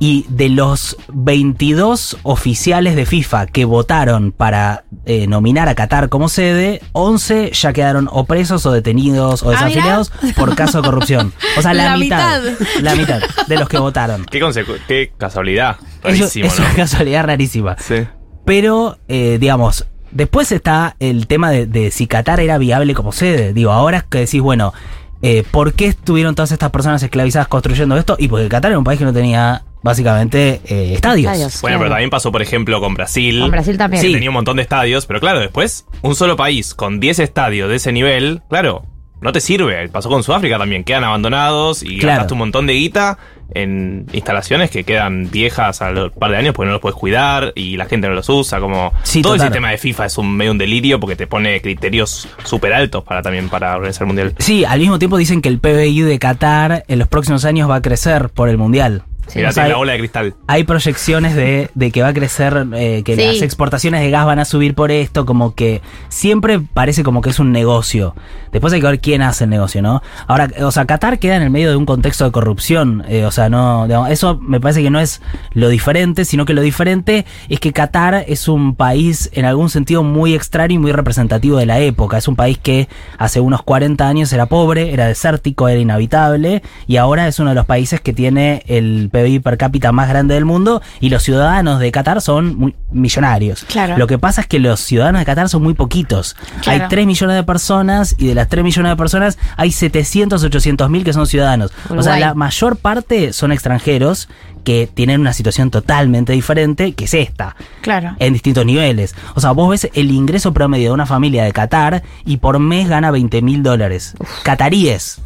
Y 0.00 0.26
de 0.28 0.48
los 0.48 0.96
22 1.12 2.18
oficiales 2.24 2.96
de 2.96 3.06
FIFA 3.06 3.46
que 3.46 3.64
votaron 3.64 4.32
para 4.32 4.84
eh, 5.06 5.26
nominar 5.26 5.68
a 5.68 5.74
Qatar 5.74 6.08
como 6.08 6.28
sede, 6.28 6.80
11 6.92 7.52
ya 7.52 7.72
quedaron 7.72 8.08
o 8.10 8.24
presos 8.24 8.66
o 8.66 8.72
detenidos 8.72 9.42
o 9.42 9.48
Ah, 9.50 9.52
desafiliados 9.52 10.10
por 10.36 10.54
caso 10.56 10.82
de 10.82 10.88
corrupción. 10.88 11.32
O 11.56 11.62
sea, 11.62 11.72
la, 11.74 11.90
La 11.90 11.96
mitad, 11.96 12.42
mitad. 12.42 12.80
La 12.82 12.94
mitad 12.96 13.20
de 13.46 13.56
los 13.56 13.68
que 13.68 13.78
votaron. 13.78 14.24
Qué, 14.26 15.12
casualidad. 15.16 15.76
Eso 16.02 16.24
Rarísimo, 16.24 16.46
es 16.46 16.58
¿no? 16.58 16.64
una 16.66 16.74
casualidad 16.74 17.24
rarísima. 17.24 17.76
Sí. 17.78 18.06
Pero, 18.44 18.98
eh, 19.08 19.38
digamos, 19.40 19.86
después 20.10 20.52
está 20.52 20.96
el 21.00 21.26
tema 21.26 21.50
de, 21.50 21.66
de 21.66 21.90
si 21.90 22.06
Qatar 22.06 22.40
era 22.40 22.58
viable 22.58 22.94
como 22.94 23.12
sede. 23.12 23.52
Digo, 23.52 23.70
ahora 23.72 23.98
es 23.98 24.04
que 24.04 24.18
decís, 24.18 24.40
bueno, 24.42 24.74
eh, 25.22 25.44
¿por 25.50 25.72
qué 25.72 25.86
estuvieron 25.86 26.34
todas 26.34 26.52
estas 26.52 26.70
personas 26.70 27.02
esclavizadas 27.02 27.48
construyendo 27.48 27.96
esto? 27.96 28.16
Y 28.18 28.28
porque 28.28 28.48
Qatar 28.48 28.72
era 28.72 28.78
un 28.78 28.84
país 28.84 28.98
que 28.98 29.06
no 29.06 29.12
tenía, 29.14 29.62
básicamente, 29.84 30.60
eh, 30.66 30.94
estadios. 30.94 31.30
Estadios. 31.32 31.60
Bueno, 31.62 31.74
Claro. 31.74 31.78
pero 31.84 31.90
también 31.90 32.10
pasó, 32.10 32.32
por 32.32 32.42
ejemplo, 32.42 32.80
con 32.80 32.94
Brasil. 32.94 33.40
Con 33.40 33.50
Brasil 33.50 33.78
también. 33.78 34.02
Sí. 34.02 34.12
Tenía 34.12 34.30
un 34.30 34.34
montón 34.34 34.56
de 34.56 34.62
estadios, 34.62 35.06
pero 35.06 35.20
claro, 35.20 35.38
después, 35.38 35.86
un 36.02 36.14
solo 36.16 36.36
país 36.36 36.74
con 36.74 36.98
10 36.98 37.18
estadios 37.20 37.68
de 37.68 37.76
ese 37.76 37.92
nivel, 37.92 38.40
claro, 38.48 38.84
no 39.20 39.30
te 39.32 39.40
sirve. 39.40 39.88
Pasó 39.90 40.08
con 40.08 40.22
Sudáfrica 40.22 40.58
también, 40.58 40.84
quedan 40.84 41.04
abandonados 41.04 41.82
y 41.82 41.98
Claro. 41.98 42.14
gastaste 42.16 42.32
un 42.34 42.38
montón 42.40 42.66
de 42.66 42.72
guita 42.74 43.18
en 43.54 44.06
instalaciones 44.12 44.70
que 44.70 44.84
quedan 44.84 45.30
viejas 45.30 45.80
al 45.82 46.10
par 46.12 46.30
de 46.30 46.38
años 46.38 46.54
porque 46.54 46.66
no 46.66 46.72
los 46.72 46.80
puedes 46.80 46.96
cuidar 46.96 47.52
y 47.54 47.76
la 47.76 47.84
gente 47.86 48.08
no 48.08 48.14
los 48.14 48.28
usa. 48.28 48.58
Como 48.60 48.92
Sí, 49.02 49.22
todo 49.22 49.34
total. 49.34 49.46
el 49.46 49.52
sistema 49.52 49.70
de 49.70 49.78
FIFA 49.78 50.06
es 50.06 50.18
un 50.18 50.34
medio 50.36 50.50
un 50.52 50.58
delirio 50.58 50.98
porque 50.98 51.14
te 51.16 51.26
pone 51.26 51.60
criterios 51.60 52.26
súper 52.44 52.72
altos 52.72 53.04
para 53.04 53.22
también 53.22 53.48
para 53.48 53.76
organizar 53.76 54.02
el 54.02 54.06
mundial. 54.08 54.34
Sí, 54.38 54.64
al 54.64 54.80
mismo 54.80 54.98
tiempo 54.98 55.16
dicen 55.18 55.40
que 55.42 55.48
el 55.50 55.58
PBI 55.60 56.00
de 56.02 56.18
Qatar 56.18 56.84
en 56.88 56.98
los 56.98 57.08
próximos 57.08 57.44
años 57.44 57.68
va 57.70 57.76
a 57.76 57.82
crecer 57.82 58.30
por 58.30 58.48
el 58.48 58.58
Mundial. 58.58 59.04
Sí. 59.26 59.38
Mirá, 59.38 59.48
O 59.48 59.52
sea, 59.52 59.62
tiene 59.64 59.68
la 59.70 59.74
hay- 59.74 59.78
bola 59.78 59.92
de 59.92 59.98
cristal. 59.98 60.34
Hay 60.46 60.64
proyecciones 60.64 61.34
de, 61.34 61.70
de 61.74 61.90
que 61.90 62.02
va 62.02 62.08
a 62.08 62.14
crecer, 62.14 62.66
eh, 62.74 63.02
que 63.04 63.16
Sí. 63.16 63.22
las 63.24 63.42
exportaciones 63.42 64.00
de 64.02 64.10
gas 64.10 64.26
van 64.26 64.38
a 64.38 64.44
subir 64.44 64.74
por 64.74 64.90
esto, 64.90 65.24
como 65.26 65.54
que 65.54 65.80
siempre 66.08 66.60
parece 66.60 67.02
como 67.02 67.20
que 67.20 67.30
es 67.30 67.38
un 67.38 67.52
negocio. 67.52 68.14
Después 68.52 68.72
hay 68.72 68.80
que 68.80 68.86
ver 68.86 69.00
quién 69.00 69.22
hace 69.22 69.44
el 69.44 69.50
negocio, 69.50 69.82
¿no? 69.82 70.02
Ahora, 70.26 70.48
o 70.62 70.70
sea, 70.70 70.84
Qatar 70.84 71.18
queda 71.18 71.36
en 71.36 71.42
el 71.42 71.50
medio 71.50 71.70
de 71.70 71.76
un 71.76 71.86
contexto 71.86 72.24
de 72.24 72.30
corrupción, 72.32 73.04
eh, 73.08 73.24
o 73.24 73.30
sea, 73.32 73.48
no, 73.48 73.86
digamos, 73.86 74.10
eso 74.10 74.38
me 74.40 74.60
parece 74.60 74.82
que 74.82 74.90
no 74.90 75.00
es 75.00 75.20
lo 75.52 75.68
diferente, 75.68 76.24
sino 76.24 76.44
que 76.44 76.54
lo 76.54 76.62
diferente 76.62 77.24
es 77.48 77.58
que 77.60 77.72
Qatar 77.72 78.24
es 78.28 78.46
un 78.48 78.74
país 78.76 79.30
en 79.32 79.44
algún 79.44 79.70
sentido 79.70 80.02
muy 80.04 80.34
extraño 80.34 80.74
y 80.74 80.78
muy 80.78 80.92
representativo 80.92 81.56
de 81.58 81.66
la 81.66 81.80
época. 81.80 82.18
Es 82.18 82.28
un 82.28 82.36
país 82.36 82.58
que 82.58 82.88
hace 83.18 83.40
unos 83.40 83.62
40 83.62 84.06
años 84.08 84.32
era 84.32 84.46
pobre, 84.46 84.92
era 84.92 85.06
desértico, 85.06 85.68
era 85.68 85.80
inhabitable, 85.80 86.62
y 86.86 86.96
ahora 86.98 87.26
es 87.26 87.38
uno 87.40 87.50
de 87.50 87.54
los 87.56 87.66
países 87.66 88.00
que 88.00 88.12
tiene 88.12 88.62
el 88.66 89.08
PBI 89.14 89.38
per 89.40 89.56
cápita 89.56 89.92
más 89.92 90.08
grande 90.08 90.34
del 90.34 90.44
mundo 90.44 90.82
y 91.00 91.08
los 91.10 91.22
ciudadanos 91.22 91.78
de 91.78 91.92
Qatar 91.92 92.20
son 92.20 92.56
muy 92.56 92.74
millonarios. 92.90 93.64
Claro. 93.68 93.96
Lo 93.96 94.06
que 94.06 94.18
pasa 94.18 94.40
es 94.40 94.46
que 94.48 94.58
los 94.58 94.80
ciudadanos 94.80 95.20
de 95.20 95.24
Qatar 95.26 95.48
son 95.48 95.62
muy 95.62 95.74
poquitos. 95.74 96.34
Claro. 96.62 96.82
Hay 96.82 96.88
3 96.88 97.06
millones 97.06 97.36
de 97.36 97.44
personas 97.44 98.16
y 98.18 98.26
de 98.26 98.34
las 98.34 98.48
3 98.48 98.64
millones 98.64 98.90
de 98.90 98.96
personas 98.96 99.38
hay 99.56 99.70
700, 99.70 100.42
800 100.42 100.90
mil 100.90 101.04
que 101.04 101.12
son 101.12 101.26
ciudadanos. 101.26 101.70
O 101.90 102.02
sea, 102.02 102.18
la 102.18 102.34
mayor 102.34 102.76
parte 102.76 103.32
son 103.32 103.52
extranjeros 103.52 104.28
que 104.64 104.88
tienen 104.92 105.20
una 105.20 105.34
situación 105.34 105.70
totalmente 105.70 106.32
diferente 106.32 106.94
que 106.94 107.04
es 107.04 107.12
esta 107.14 107.54
Claro. 107.82 108.16
en 108.18 108.32
distintos 108.32 108.64
niveles. 108.64 109.14
O 109.34 109.40
sea, 109.40 109.50
vos 109.52 109.68
ves 109.70 109.90
el 109.94 110.10
ingreso 110.10 110.52
promedio 110.54 110.88
de 110.88 110.94
una 110.94 111.04
familia 111.06 111.44
de 111.44 111.52
Qatar 111.52 112.02
y 112.24 112.38
por 112.38 112.58
mes 112.58 112.88
gana 112.88 113.10
20 113.10 113.42
mil 113.42 113.62
dólares. 113.62 114.14
Cataríes. 114.42 115.20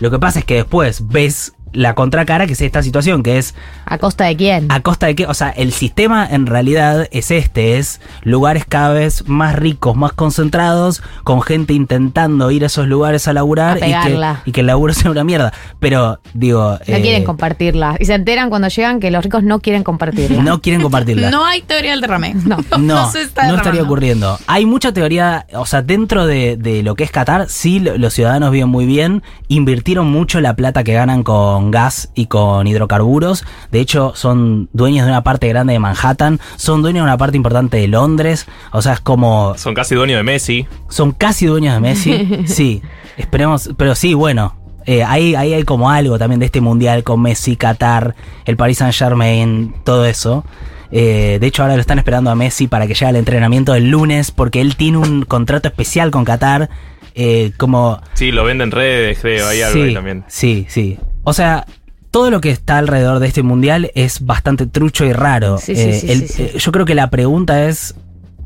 Lo 0.00 0.10
que 0.10 0.18
pasa 0.18 0.40
es 0.40 0.44
que 0.44 0.56
después 0.56 1.06
ves 1.08 1.52
la 1.72 1.94
contracara, 1.94 2.46
que 2.46 2.52
es 2.54 2.60
esta 2.60 2.82
situación, 2.82 3.22
que 3.22 3.38
es 3.38 3.54
¿A 3.86 3.98
costa 3.98 4.24
de 4.24 4.36
quién? 4.36 4.70
a 4.70 4.80
costa 4.80 5.06
de 5.06 5.14
qué. 5.14 5.26
O 5.26 5.34
sea, 5.34 5.50
el 5.50 5.72
sistema 5.72 6.26
en 6.30 6.46
realidad 6.46 7.08
es 7.12 7.30
este, 7.30 7.78
es 7.78 8.00
lugares 8.22 8.64
cada 8.68 8.92
vez 8.92 9.26
más 9.28 9.54
ricos, 9.56 9.96
más 9.96 10.12
concentrados, 10.12 11.02
con 11.24 11.42
gente 11.42 11.72
intentando 11.74 12.50
ir 12.50 12.62
a 12.64 12.66
esos 12.66 12.86
lugares 12.86 13.28
a 13.28 13.32
laburar 13.32 13.78
A 13.82 13.86
y 13.88 13.92
que, 13.92 14.26
y 14.46 14.52
que 14.52 14.60
el 14.60 14.66
laburo 14.66 14.92
sea 14.94 15.10
una 15.10 15.24
mierda. 15.24 15.52
Pero, 15.80 16.20
digo... 16.34 16.78
No 16.86 16.96
eh, 16.96 17.00
quieren 17.02 17.24
compartirla. 17.24 17.96
Y 17.98 18.04
se 18.04 18.14
enteran 18.14 18.50
cuando 18.50 18.68
llegan 18.68 19.00
que 19.00 19.10
los 19.10 19.24
ricos 19.24 19.42
no 19.42 19.60
quieren 19.60 19.82
compartirla. 19.84 20.42
No 20.42 20.60
quieren 20.60 20.82
compartirla. 20.82 21.30
No 21.30 21.44
hay 21.44 21.62
teoría 21.62 21.92
del 21.92 22.00
derrame. 22.00 22.34
No. 22.34 22.58
No, 22.78 23.10
se 23.10 23.22
está 23.22 23.46
no 23.48 23.56
estaría 23.56 23.82
ocurriendo. 23.82 24.38
Hay 24.46 24.66
mucha 24.66 24.92
teoría, 24.92 25.46
o 25.54 25.64
sea, 25.66 25.82
dentro 25.82 26.26
de, 26.26 26.56
de 26.56 26.82
lo 26.82 26.94
que 26.96 27.04
es 27.04 27.10
Qatar, 27.10 27.48
sí, 27.48 27.80
lo- 27.80 27.96
los 27.96 28.12
ciudadanos 28.12 28.50
viven 28.50 28.68
muy 28.68 28.86
bien, 28.86 29.22
invirtieron 29.48 30.10
mucho 30.10 30.40
la 30.40 30.56
plata 30.56 30.82
que 30.84 30.92
ganan 30.92 31.22
con 31.22 31.61
gas 31.70 32.10
y 32.14 32.26
con 32.26 32.66
hidrocarburos. 32.66 33.44
De 33.70 33.80
hecho, 33.80 34.12
son 34.16 34.68
dueños 34.72 35.06
de 35.06 35.12
una 35.12 35.22
parte 35.22 35.48
grande 35.48 35.74
de 35.74 35.78
Manhattan, 35.78 36.40
son 36.56 36.82
dueños 36.82 37.02
de 37.04 37.08
una 37.10 37.18
parte 37.18 37.36
importante 37.36 37.76
de 37.76 37.88
Londres. 37.88 38.46
O 38.72 38.82
sea, 38.82 38.94
es 38.94 39.00
como, 39.00 39.54
Son 39.56 39.74
casi 39.74 39.94
dueños 39.94 40.16
de 40.18 40.22
Messi. 40.24 40.66
son 40.88 41.12
casi 41.12 41.46
dueños 41.46 41.74
de 41.74 41.80
Messi. 41.80 42.42
Sí, 42.46 42.82
esperemos, 43.16 43.70
pero 43.76 43.94
sí, 43.94 44.14
bueno. 44.14 44.56
eh, 44.84 45.04
ahí, 45.04 45.34
ahí 45.36 45.54
hay 45.54 45.62
como 45.62 45.90
algo 45.90 46.18
también 46.18 46.40
de 46.40 46.46
este 46.46 46.60
mundial 46.60 47.04
con 47.04 47.22
Messi, 47.22 47.56
Qatar, 47.56 48.14
el 48.44 48.56
Paris 48.56 48.78
Saint 48.78 48.94
Germain, 48.94 49.74
todo 49.84 50.04
eso. 50.06 50.44
Eh, 50.90 51.38
de 51.40 51.46
hecho, 51.46 51.62
ahora 51.62 51.76
lo 51.76 51.80
están 51.80 51.98
esperando 51.98 52.30
a 52.30 52.34
Messi 52.34 52.66
para 52.66 52.86
que 52.86 52.94
llegue 52.94 53.06
al 53.06 53.16
entrenamiento 53.16 53.74
el 53.74 53.90
lunes, 53.90 54.30
porque 54.30 54.60
él 54.60 54.76
tiene 54.76 54.98
un 54.98 55.22
contrato 55.24 55.68
especial 55.68 56.10
con 56.10 56.24
Qatar. 56.24 56.68
eh, 57.14 57.52
como. 57.58 58.00
Sí, 58.14 58.30
lo 58.32 58.44
venden 58.44 58.68
en 58.68 58.72
redes, 58.72 59.18
creo. 59.20 59.46
Hay 59.48 59.62
algo 59.62 59.82
ahí 59.84 59.94
también. 59.94 60.24
Sí, 60.28 60.66
sí. 60.68 60.98
O 61.24 61.32
sea, 61.32 61.66
todo 62.10 62.30
lo 62.30 62.40
que 62.40 62.50
está 62.50 62.78
alrededor 62.78 63.18
de 63.20 63.26
este 63.28 63.42
mundial 63.42 63.90
es 63.94 64.24
bastante 64.24 64.66
trucho 64.66 65.04
y 65.04 65.12
raro. 65.12 65.58
Sí, 65.58 65.74
sí, 65.76 65.82
Eh, 65.82 65.92
sí, 65.94 66.10
el- 66.10 66.22
eh, 66.46 66.58
Yo 66.58 66.72
creo 66.72 66.84
que 66.84 66.94
la 66.94 67.10
pregunta 67.10 67.64
es 67.68 67.94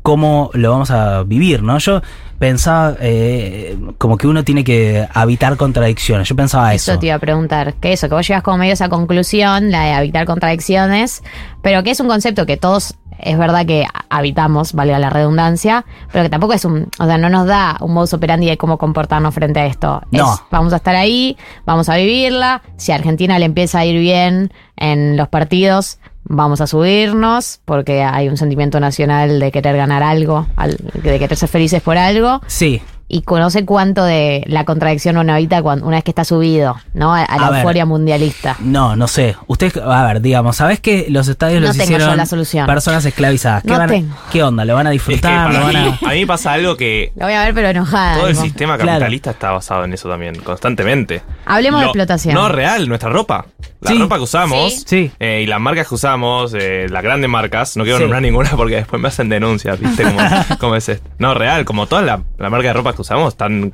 cómo 0.03 0.51
lo 0.53 0.71
vamos 0.71 0.89
a 0.91 1.23
vivir, 1.23 1.63
¿no? 1.63 1.77
Yo 1.79 2.01
pensaba 2.39 2.95
eh, 3.01 3.77
como 3.97 4.17
que 4.17 4.27
uno 4.27 4.43
tiene 4.45 4.63
que 4.63 5.05
habitar 5.13 5.57
contradicciones. 5.57 6.29
Yo 6.29 6.35
pensaba 6.35 6.73
eso. 6.73 6.91
Eso 6.91 6.99
te 6.99 7.07
iba 7.07 7.15
a 7.15 7.19
preguntar. 7.19 7.73
Que 7.73 7.91
eso, 7.91 8.07
que 8.07 8.15
vos 8.15 8.25
llegas 8.25 8.43
como 8.43 8.57
medio 8.57 8.71
a 8.71 8.75
esa 8.75 8.87
conclusión, 8.89 9.69
la 9.71 9.83
de 9.83 9.91
evitar 10.03 10.25
contradicciones, 10.25 11.23
pero 11.61 11.83
que 11.83 11.91
es 11.91 11.99
un 11.99 12.07
concepto 12.07 12.45
que 12.45 12.55
todos, 12.55 12.95
es 13.19 13.37
verdad 13.37 13.65
que 13.65 13.85
habitamos, 14.09 14.73
valga 14.73 14.99
la 14.99 15.09
redundancia, 15.09 15.85
pero 16.11 16.23
que 16.23 16.29
tampoco 16.29 16.53
es 16.53 16.65
un, 16.65 16.89
o 16.99 17.05
sea, 17.05 17.17
no 17.17 17.29
nos 17.29 17.45
da 17.47 17.77
un 17.81 17.93
modus 17.93 18.13
operandi 18.13 18.47
de 18.47 18.57
cómo 18.57 18.77
comportarnos 18.77 19.33
frente 19.33 19.59
a 19.59 19.65
esto. 19.65 20.01
No. 20.11 20.33
Es, 20.33 20.39
vamos 20.51 20.73
a 20.73 20.77
estar 20.77 20.95
ahí, 20.95 21.37
vamos 21.65 21.89
a 21.89 21.95
vivirla. 21.97 22.61
Si 22.77 22.91
a 22.91 22.95
Argentina 22.95 23.37
le 23.39 23.45
empieza 23.45 23.79
a 23.79 23.85
ir 23.85 23.99
bien 23.99 24.51
en 24.75 25.17
los 25.17 25.27
partidos, 25.27 25.99
vamos 26.23 26.59
a 26.61 26.67
subirnos, 26.67 27.61
porque 27.65 28.03
hay 28.03 28.27
un 28.29 28.37
sentimiento 28.37 28.79
nacional 28.79 29.39
de 29.39 29.51
querer 29.51 29.77
ganar 29.77 30.03
algo, 30.03 30.45
al- 30.55 30.77
de 30.93 31.19
querer 31.19 31.35
ser 31.37 31.49
felices 31.49 31.81
por 31.81 31.97
algo. 31.97 32.41
Sí. 32.47 32.81
Y 33.09 33.21
conoce 33.21 33.63
cuánto 33.65 34.03
de 34.03 34.43
la 34.47 34.65
contradicción 34.65 35.17
uno 35.17 35.33
habita 35.33 35.61
cuando, 35.61 35.85
una 35.85 35.97
vez 35.97 36.03
que 36.03 36.11
está 36.11 36.25
subido, 36.25 36.75
¿no? 36.93 37.13
A, 37.15 37.23
a 37.23 37.37
la 37.37 37.47
A 37.47 37.49
ver. 37.51 37.59
euforia 37.61 37.85
mundialista. 37.85 38.57
No, 38.59 38.95
no 38.95 39.07
sé. 39.07 39.35
Usted, 39.47 39.77
a 39.77 40.05
ver, 40.07 40.21
digamos, 40.21 40.57
¿sabés 40.57 40.79
que 40.79 41.05
los 41.09 41.27
estadios 41.27 41.61
No 41.61 41.67
los 41.67 41.77
tengo 41.77 41.89
yo 41.91 41.95
hicieron 41.97 42.17
la 42.17 42.25
solución. 42.25 42.65
personas 42.67 43.05
esclavizadas? 43.05 43.63
¿Qué, 43.63 43.69
No 43.69 43.77
van- 43.77 43.87
tengo. 43.89 44.15
¿Qué 44.31 44.43
onda? 44.43 44.65
¿Lo 44.65 44.75
van 44.75 44.87
a 44.87 44.93
Es 44.93 45.01
que 45.03 45.11
disfrutar? 45.13 45.47
para 45.47 45.59
¿Lo 45.59 45.65
van 45.65 45.73
mí, 45.85 45.97
a...? 46.05 46.09
a 46.09 46.13
mí 46.13 46.25
pasa 46.25 46.53
algo 46.53 46.75
que 46.75 47.11
Lo 47.15 47.25
voy 47.25 47.33
a 47.33 47.43
ver, 47.45 47.53
pero 47.53 47.69
enojada. 47.69 48.17
todo 48.17 48.27
el 48.27 48.35
sistema 48.35 48.75
Claro. 48.77 48.91
capitalista 48.99 49.31
está 49.31 49.51
basado 49.51 49.85
en 49.85 49.93
eso 49.93 50.09
también, 50.09 50.35
constantemente. 50.41 51.21
Hablemos 51.45 51.79
de 51.79 51.85
Lo- 51.85 51.91
explotación. 51.91 52.33
No, 52.35 52.49
real, 52.49 52.87
nuestra 52.89 53.09
ropa. 53.09 53.45
La 53.79 53.91
Sí. 53.91 53.99
ropa 53.99 54.17
que 54.17 54.23
usamos 54.23 54.83
Sí. 54.87 55.11
Eh, 55.19 55.41
y 55.43 55.45
las 55.45 55.59
marcas 55.61 55.87
que 55.87 55.93
usamos, 55.95 56.53
eh, 56.57 56.87
las 56.89 57.03
grandes 57.03 57.29
marcas, 57.29 57.77
no 57.77 57.83
quiero 57.83 57.99
Sí. 57.99 58.03
nombrar 58.03 58.21
ninguna 58.23 58.49
porque 58.57 58.75
después 58.75 58.99
me 59.01 59.07
hacen 59.07 59.29
denuncias, 59.29 59.79
¿viste? 59.79 60.03
Como, 60.03 60.17
como 60.59 60.75
es 60.75 60.89
esto. 60.89 61.07
No, 61.19 61.35
real, 61.35 61.63
como 61.63 61.85
todas 61.85 62.03
las 62.03 62.19
la 62.39 62.49
marcas 62.49 62.69
de 62.69 62.73
ropa 62.73 62.93
que 62.97 63.01
usamos 63.03 63.33
están 63.33 63.73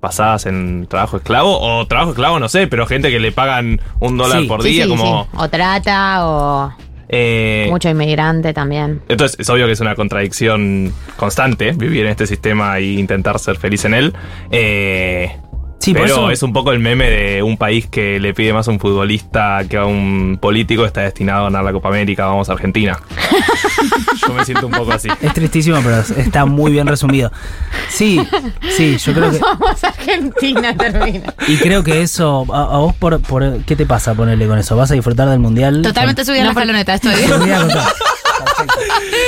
basadas 0.00 0.46
en 0.46 0.86
trabajo 0.88 1.16
esclavo 1.18 1.58
o 1.60 1.86
trabajo 1.86 2.10
esclavo, 2.10 2.38
no 2.38 2.48
sé, 2.48 2.66
pero 2.68 2.86
gente 2.86 3.10
que 3.10 3.18
le 3.18 3.32
pagan 3.32 3.80
un 4.00 4.16
dólar 4.16 4.42
Sí. 4.42 4.46
por 4.46 4.62
día, 4.62 4.84
sí, 4.84 4.88
como... 4.90 5.28
O 5.36 5.48
trata, 5.50 6.26
o 6.26 6.72
eh, 7.08 7.66
mucho 7.70 7.88
inmigrante 7.88 8.52
también. 8.52 9.02
entonces 9.08 9.38
es 9.40 9.48
obvio 9.50 9.66
que 9.66 9.72
es 9.72 9.80
una 9.80 9.94
contradicción 9.94 10.92
constante 11.16 11.72
vivir 11.72 12.04
en 12.04 12.10
este 12.12 12.26
sistema 12.26 12.78
e 12.78 12.92
intentar 12.92 13.38
ser 13.38 13.56
feliz 13.56 13.84
en 13.86 13.94
él. 13.94 14.14
Eh, 14.50 15.34
Sí, 15.80 15.92
pero 15.94 16.06
eso- 16.06 16.30
es 16.30 16.42
un 16.42 16.52
poco 16.52 16.72
el 16.72 16.80
meme 16.80 17.08
de 17.08 17.42
un 17.42 17.56
país 17.56 17.86
que 17.86 18.18
le 18.20 18.34
pide 18.34 18.52
más 18.52 18.66
a 18.68 18.70
un 18.72 18.80
futbolista 18.80 19.60
que 19.70 19.76
a 19.76 19.84
un 19.86 20.36
político 20.40 20.84
está 20.84 21.02
destinado 21.02 21.42
a 21.42 21.44
ganar 21.44 21.64
la 21.64 21.72
Copa 21.72 21.88
América, 21.88 22.26
vamos 22.26 22.48
a 22.48 22.52
Argentina. 22.52 22.98
Yo 24.26 24.34
me 24.34 24.44
siento 24.44 24.66
un 24.66 24.72
poco 24.72 24.92
así. 24.92 25.08
Es 25.22 25.32
tristísimo, 25.32 25.78
pero 25.82 26.00
está 26.00 26.44
muy 26.44 26.72
bien 26.72 26.86
resumido. 26.86 27.30
Sí, 27.88 28.20
sí, 28.76 28.98
yo 28.98 29.14
creo 29.14 29.30
que... 29.30 29.38
Vamos 29.38 29.82
a 29.84 29.88
Argentina, 29.88 30.76
termina. 30.76 31.32
Y 31.46 31.56
creo 31.56 31.82
que 31.82 32.02
eso, 32.02 32.44
a, 32.52 32.62
a 32.74 32.78
vos, 32.78 32.94
por, 32.96 33.20
por, 33.22 33.62
¿qué 33.64 33.76
te 33.76 33.86
pasa 33.86 34.14
ponerle 34.14 34.46
con 34.46 34.58
eso? 34.58 34.76
¿Vas 34.76 34.90
a 34.90 34.94
disfrutar 34.94 35.28
del 35.28 35.38
mundial? 35.38 35.80
Totalmente 35.82 36.24
subida 36.24 36.40
No, 36.40 36.44
la 36.46 36.50
escaloneta, 36.50 36.94
estoy. 36.94 37.12
Perfecto. 37.28 37.80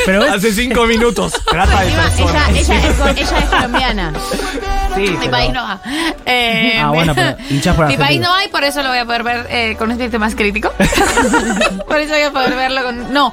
Pero 0.07 0.23
Hace 0.25 0.53
cinco 0.53 0.87
minutos. 0.87 1.33
Trata 1.49 1.81
de 1.83 1.89
ella, 1.89 2.11
ella 2.55 2.89
es, 2.89 2.95
co- 2.97 3.09
ella 3.09 3.39
es 3.39 3.45
colombiana. 3.49 4.13
Sí, 4.95 5.01
Mi 5.03 5.17
pero- 5.19 5.31
país 5.31 5.53
no 5.53 5.63
va. 5.63 5.81
Eh, 6.27 6.79
Ah, 6.81 6.91
bueno, 6.91 7.15
pero 7.15 7.37
hinchás 7.51 7.75
por 7.77 7.87
Mi 7.87 7.95
Argentina. 7.95 8.07
país 8.07 8.21
no 8.21 8.31
va 8.31 8.45
y 8.45 8.49
por 8.49 8.65
eso 8.65 8.83
lo 8.83 8.89
voy 8.91 8.99
a 8.99 9.05
poder 9.05 9.23
ver 9.25 9.47
eh, 9.51 9.77
con 9.79 9.89
un 9.89 9.93
espíritu 9.93 10.19
más 10.19 10.35
crítico. 10.35 10.73
por 11.89 11.99
eso 11.99 12.13
voy 12.13 12.23
a 12.23 12.31
poder 12.33 12.55
verlo 12.55 12.83
con. 12.85 13.13
No. 13.13 13.33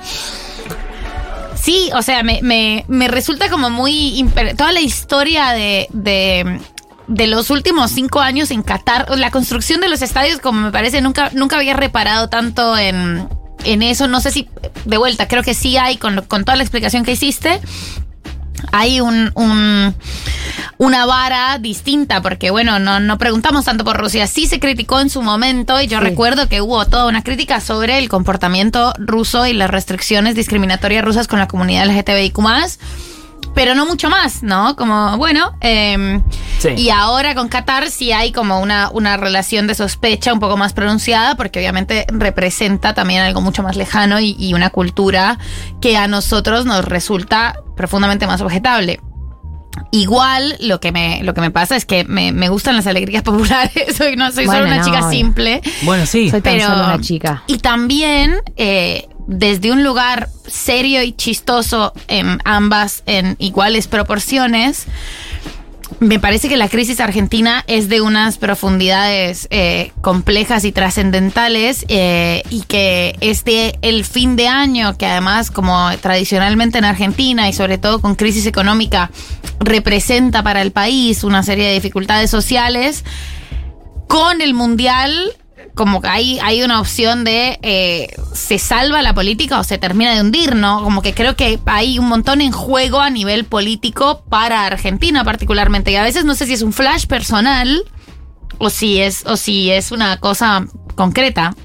Sí, 1.56 1.90
o 1.94 2.02
sea, 2.02 2.24
me, 2.24 2.40
me, 2.42 2.86
me 2.88 3.08
resulta 3.08 3.50
como 3.50 3.70
muy. 3.70 4.22
imper- 4.22 4.56
Toda 4.56 4.72
la 4.72 4.82
historia 4.82 5.50
de. 5.52 5.88
de 5.92 6.60
de 7.10 7.26
los 7.26 7.52
últimos 7.52 7.92
cinco 7.92 8.20
años 8.20 8.52
en 8.52 8.64
Qatar, 8.64 9.06
la 9.18 9.32
construcción 9.32 9.80
de 9.80 9.88
los 9.88 10.02
estadios, 10.02 10.40
como 10.42 10.60
me 10.60 10.72
parece, 10.74 11.00
nunca, 11.00 11.30
nunca 11.32 11.56
había 11.56 11.74
reparado 11.74 12.28
tanto 12.28 12.78
en, 12.78 13.30
en 13.64 13.82
eso. 13.82 14.08
No 14.10 14.20
sé 14.20 14.30
si, 14.30 14.50
de 14.84 14.98
vuelta, 14.98 15.26
creo 15.30 15.42
que 15.42 15.54
sí 15.54 15.78
hay, 15.78 15.96
con, 15.96 16.26
con 16.26 16.44
toda 16.44 16.58
la 16.58 16.64
explicación 16.64 17.06
que 17.06 17.14
hiciste, 17.14 17.62
hay 18.72 19.00
un, 19.02 19.32
un- 19.36 19.96
una 20.78 21.06
vara 21.06 21.58
distinta, 21.60 22.22
porque 22.22 22.52
bueno, 22.52 22.78
no, 22.80 23.00
no 23.00 23.18
preguntamos 23.18 23.66
tanto 23.66 23.84
por 23.84 23.98
Rusia. 23.98 24.28
Sí 24.28 24.46
se 24.48 24.60
criticó 24.60 25.00
en 25.00 25.10
su 25.10 25.22
momento, 25.22 25.80
y 25.82 25.88
yo 25.88 25.98
Sí. 26.00 26.04
recuerdo 26.04 26.48
que 26.50 26.62
hubo 26.62 26.86
toda 26.86 27.08
una 27.08 27.24
crítica 27.24 27.60
sobre 27.62 27.98
el 27.98 28.10
comportamiento 28.10 28.94
ruso 28.98 29.46
y 29.48 29.54
las 29.54 29.70
restricciones 29.72 30.36
discriminatorias 30.36 31.04
rusas 31.04 31.28
con 31.28 31.40
la 31.40 31.48
comunidad 31.48 31.86
LGTBIQ 31.88 32.38
pero 33.58 33.74
no 33.74 33.88
mucho 33.88 34.08
más, 34.12 34.44
¿no? 34.44 34.76
Como, 34.76 35.18
bueno, 35.18 35.52
eh, 35.62 36.22
Sí. 36.60 36.70
y 36.78 36.90
ahora 36.92 37.34
con 37.34 37.50
Qatar 37.50 37.90
sí 37.90 38.12
hay 38.12 38.32
como 38.32 38.60
una, 38.60 38.90
una 38.92 39.18
relación 39.18 39.66
de 39.66 39.74
sospecha 39.74 40.32
un 40.32 40.40
poco 40.40 40.58
más 40.58 40.74
pronunciada, 40.74 41.34
porque 41.36 41.58
obviamente 41.58 42.06
representa 42.10 42.94
también 42.94 43.22
algo 43.24 43.42
mucho 43.42 43.64
más 43.64 43.76
lejano 43.76 44.20
y, 44.20 44.36
y 44.38 44.54
una 44.54 44.70
cultura 44.70 45.40
que 45.82 45.98
a 45.98 46.08
nosotros 46.08 46.66
nos 46.68 46.86
resulta 46.86 47.56
profundamente 47.76 48.28
más 48.28 48.42
objetable. 48.42 49.00
Igual 49.92 50.58
lo 50.60 50.80
que 50.80 50.92
me, 50.92 51.22
lo 51.24 51.34
que 51.34 51.42
me 51.42 51.52
pasa 51.52 51.76
es 51.76 51.86
que 51.86 52.04
me, 52.04 52.32
me 52.32 52.50
gustan 52.50 52.76
las 52.76 52.86
alegrías 52.88 53.24
populares, 53.24 53.96
soy, 53.96 54.16
no, 54.16 54.32
soy 54.32 54.46
Bueno, 54.46 54.62
solo 54.62 54.74
una 54.74 54.78
no, 54.78 54.86
chica 54.86 55.10
simple. 55.10 55.62
Bueno, 55.84 56.06
sí. 56.06 56.30
Soy 56.30 56.42
tan 56.42 56.54
Pero- 56.58 56.68
solo 56.70 56.84
una 56.86 57.02
chica. 57.02 57.44
Y 57.48 57.58
también, 57.58 58.36
eh, 58.56 59.08
desde 59.28 59.72
un 59.72 59.84
lugar 59.84 60.30
serio 60.48 61.04
y 61.04 61.12
chistoso 61.12 61.94
en 62.08 62.40
ambas, 62.46 63.04
en 63.06 63.36
iguales 63.40 63.88
proporciones, 63.88 64.88
me 66.00 66.20
parece 66.20 66.50
que 66.50 66.58
la 66.58 66.68
crisis 66.68 67.00
argentina 67.00 67.64
es 67.68 67.90
de 67.90 68.02
unas 68.02 68.38
profundidades 68.38 69.48
eh, 69.52 69.92
complejas 70.02 70.64
y 70.66 70.72
trascendentales 70.72 71.86
eh, 71.88 72.44
y 72.50 72.64
que 72.64 73.16
este 73.22 73.80
el 73.82 74.04
fin 74.06 74.36
de 74.36 74.48
año 74.48 74.98
que 74.98 75.06
además 75.06 75.50
como 75.50 75.90
tradicionalmente 76.02 76.78
en 76.78 76.86
Argentina 76.86 77.48
y 77.50 77.54
sobre 77.54 77.78
todo 77.78 78.02
con 78.02 78.16
crisis 78.16 78.46
económica 78.46 79.12
representa 79.60 80.44
para 80.44 80.62
el 80.62 80.72
país 80.72 81.24
una 81.24 81.42
serie 81.42 81.68
de 81.68 81.74
dificultades 81.74 82.30
sociales 82.30 83.04
con 84.08 84.42
el 84.42 84.54
mundial 84.54 85.36
como 85.78 86.02
que 86.02 86.10
hay, 86.10 86.40
hay 86.40 86.64
una 86.64 86.82
opción 86.82 87.24
de 87.24 87.60
eh, 87.62 88.14
se 88.34 88.60
salva 88.60 89.02
la 89.02 89.14
política 89.14 89.60
o 89.60 89.64
se 89.64 89.78
termina 89.78 90.14
de 90.14 90.22
hundir, 90.22 90.56
¿no? 90.56 90.84
Como 90.84 91.02
que 91.02 91.14
creo 91.14 91.38
que 91.38 91.60
hay 91.66 92.00
un 92.00 92.10
montón 92.10 92.42
en 92.42 92.52
juego 92.52 93.00
a 93.00 93.10
nivel 93.10 93.46
político 93.46 94.24
para 94.28 94.66
Argentina 94.66 95.24
particularmente. 95.24 95.92
Y 95.92 95.96
a 95.96 96.04
veces 96.04 96.26
no 96.26 96.36
sé 96.36 96.48
si 96.48 96.54
es 96.54 96.62
un 96.62 96.74
flash 96.74 97.06
personal 97.06 97.84
o 98.58 98.70
si 98.70 99.00
es, 99.00 99.26
o 99.26 99.38
si 99.38 99.72
es 99.72 99.92
una 99.92 100.18
cosa 100.18 100.66
concreta. 100.96 101.56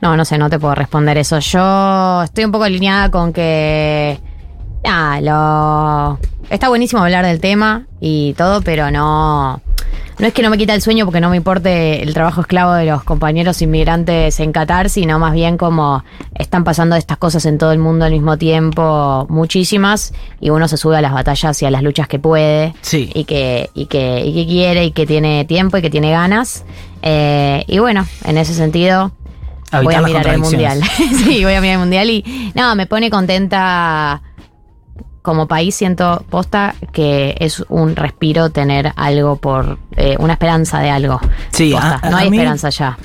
No, 0.00 0.16
no 0.16 0.24
sé, 0.24 0.38
no 0.38 0.50
te 0.50 0.58
puedo 0.58 0.74
responder 0.74 1.18
eso. 1.18 1.38
Yo 1.38 2.22
estoy 2.22 2.44
un 2.44 2.52
poco 2.52 2.64
alineada 2.64 3.10
con 3.10 3.32
que. 3.32 4.20
Ah, 4.84 5.18
lo. 5.22 6.18
Está 6.50 6.68
buenísimo 6.68 7.02
hablar 7.02 7.24
del 7.24 7.40
tema 7.40 7.86
y 8.00 8.34
todo, 8.34 8.60
pero 8.60 8.90
no. 8.90 9.62
No 10.18 10.28
es 10.28 10.32
que 10.32 10.42
no 10.42 10.50
me 10.50 10.56
quita 10.58 10.74
el 10.74 10.80
sueño 10.80 11.04
porque 11.06 11.20
no 11.20 11.28
me 11.28 11.36
importe 11.36 12.02
el 12.02 12.14
trabajo 12.14 12.40
esclavo 12.42 12.72
de 12.74 12.84
los 12.86 13.02
compañeros 13.02 13.60
inmigrantes 13.62 14.38
en 14.38 14.52
Qatar, 14.52 14.88
sino 14.88 15.18
más 15.18 15.32
bien 15.32 15.56
como 15.58 16.04
están 16.36 16.62
pasando 16.62 16.94
estas 16.94 17.16
cosas 17.18 17.44
en 17.46 17.58
todo 17.58 17.72
el 17.72 17.80
mundo 17.80 18.04
al 18.04 18.12
mismo 18.12 18.38
tiempo, 18.38 19.26
muchísimas, 19.28 20.14
y 20.40 20.50
uno 20.50 20.68
se 20.68 20.76
sube 20.76 20.96
a 20.96 21.00
las 21.00 21.12
batallas 21.12 21.60
y 21.62 21.66
a 21.66 21.70
las 21.72 21.82
luchas 21.82 22.06
que 22.06 22.20
puede, 22.20 22.74
Sí. 22.80 23.10
y 23.12 23.24
que, 23.24 23.70
y 23.74 23.86
que, 23.86 24.22
y 24.24 24.32
que 24.34 24.46
quiere, 24.46 24.84
y 24.84 24.92
que 24.92 25.04
tiene 25.04 25.44
tiempo 25.46 25.78
y 25.78 25.82
que 25.82 25.90
tiene 25.90 26.12
ganas. 26.12 26.64
Eh, 27.02 27.64
y 27.66 27.80
bueno, 27.80 28.06
en 28.24 28.38
ese 28.38 28.54
sentido, 28.54 29.10
voy 29.82 29.94
a 29.94 30.00
mirar 30.00 30.28
el 30.28 30.38
mundial. 30.38 30.80
sí, 31.24 31.42
voy 31.42 31.54
a 31.54 31.60
mirar 31.60 31.74
el 31.74 31.80
mundial 31.80 32.08
y 32.08 32.52
no, 32.54 32.74
me 32.76 32.86
pone 32.86 33.10
contenta 33.10 34.22
como 35.24 35.48
país 35.48 35.74
siento 35.74 36.22
posta 36.28 36.74
que 36.92 37.34
es 37.40 37.64
un 37.70 37.96
respiro 37.96 38.50
tener 38.50 38.92
algo 38.94 39.36
por 39.36 39.78
eh, 39.96 40.16
una 40.18 40.34
esperanza 40.34 40.80
de 40.80 40.90
algo. 40.90 41.18
Sí, 41.50 41.72
Posta, 41.72 41.98
a- 42.02 42.10
no 42.10 42.16
a 42.18 42.20
hay 42.20 42.30
mí- 42.30 42.36
esperanza 42.36 42.68
ya. 42.68 42.98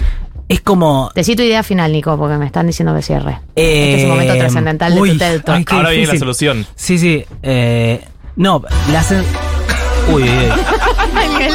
Es 0.50 0.60
como. 0.60 1.10
Te 1.16 1.24
cito 1.24 1.44
idea 1.44 1.64
final, 1.64 1.94
Nico, 1.94 2.18
porque 2.18 2.36
me 2.36 2.46
están 2.46 2.68
diciendo 2.68 2.94
que 2.94 3.02
cierre. 3.04 3.40
eh, 3.56 3.84
este 3.86 3.98
es 4.00 4.04
un 4.04 4.10
momento 4.10 4.36
trascendental 4.36 4.94
de 4.96 5.00
uy, 5.02 5.12
tu 5.14 5.18
TED 5.18 5.42
Talk. 5.44 5.72
Ahora 5.72 5.92
viene 5.92 6.08
la 6.08 6.20
solución. 6.20 6.66
Sí, 6.76 6.98
sí. 7.00 7.24
eh, 7.42 8.04
no, 8.36 8.62
la 8.92 9.02
Uy, 10.12 10.24
uy, 10.24 10.30
uy. 10.30 10.52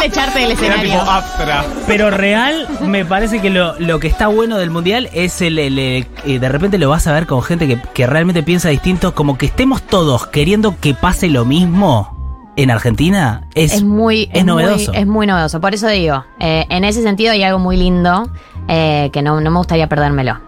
De 0.05 0.11
echarte 0.11 0.39
del 0.41 0.51
Era 0.51 0.61
tipo 0.61 0.73
escenario. 0.75 1.01
Astra. 1.11 1.65
Pero 1.87 2.11
real, 2.11 2.69
me 2.83 3.05
parece 3.05 3.41
que 3.41 3.51
lo, 3.51 3.79
lo 3.79 3.99
que 4.01 4.07
está 4.09 4.27
bueno 4.29 4.59
del 4.59 4.71
mundial 4.71 5.09
es 5.15 5.41
el, 5.41 5.59
el- 5.59 5.79
el- 5.79 6.07
eh, 6.27 6.39
de 6.39 6.49
repente 6.49 6.79
lo 6.79 6.89
vas 6.91 7.07
a 7.07 7.13
ver 7.13 7.27
con 7.27 7.43
gente 7.43 7.67
que, 7.67 7.81
que 7.95 8.07
realmente 8.07 8.43
piensa 8.43 8.69
distinto, 8.69 9.15
como 9.15 9.39
que 9.39 9.47
estemos 9.47 9.83
todos 9.83 10.27
queriendo 10.27 10.75
que 10.81 10.95
pase 10.95 11.29
lo 11.29 11.45
mismo 11.45 12.53
en 12.57 12.71
Argentina. 12.71 13.49
Es, 13.55 13.73
Es 13.75 13.83
muy, 13.83 14.29
es 14.33 14.45
novedoso. 14.45 14.93
Muy, 14.93 15.01
es 15.01 15.07
muy 15.07 15.27
novedoso. 15.27 15.61
Por 15.61 15.75
eso 15.75 15.89
digo, 15.89 16.25
eh, 16.39 16.67
en 16.69 16.85
ese 16.85 17.03
sentido 17.03 17.33
hay 17.33 17.43
algo 17.43 17.59
muy 17.59 17.77
lindo 17.77 18.31
eh, 18.69 19.11
que 19.13 19.23
no, 19.23 19.41
no 19.41 19.51
me 19.51 19.59
gustaría 19.59 19.89
perdérmelo. 19.89 20.39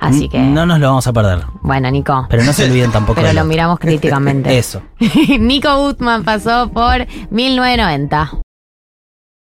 Así 0.00 0.28
que, 0.28 0.38
No 0.38 0.66
nos 0.66 0.80
lo 0.80 0.88
vamos 0.88 1.06
a 1.06 1.12
perder. 1.14 1.44
bueno, 1.62 1.90
Nico. 1.90 2.26
Pero 2.28 2.42
no 2.44 2.52
se 2.52 2.64
olviden 2.64 2.90
tampoco. 2.92 3.14
Pero 3.16 3.28
del 3.28 3.36
lo 3.36 3.42
otro. 3.42 3.48
miramos 3.48 3.78
críticamente. 3.78 4.58
Eso. 4.58 4.82
Nico 5.38 5.74
Gutman 5.78 6.24
pasó 6.24 6.68
por 6.70 7.06
1990. 7.30 8.32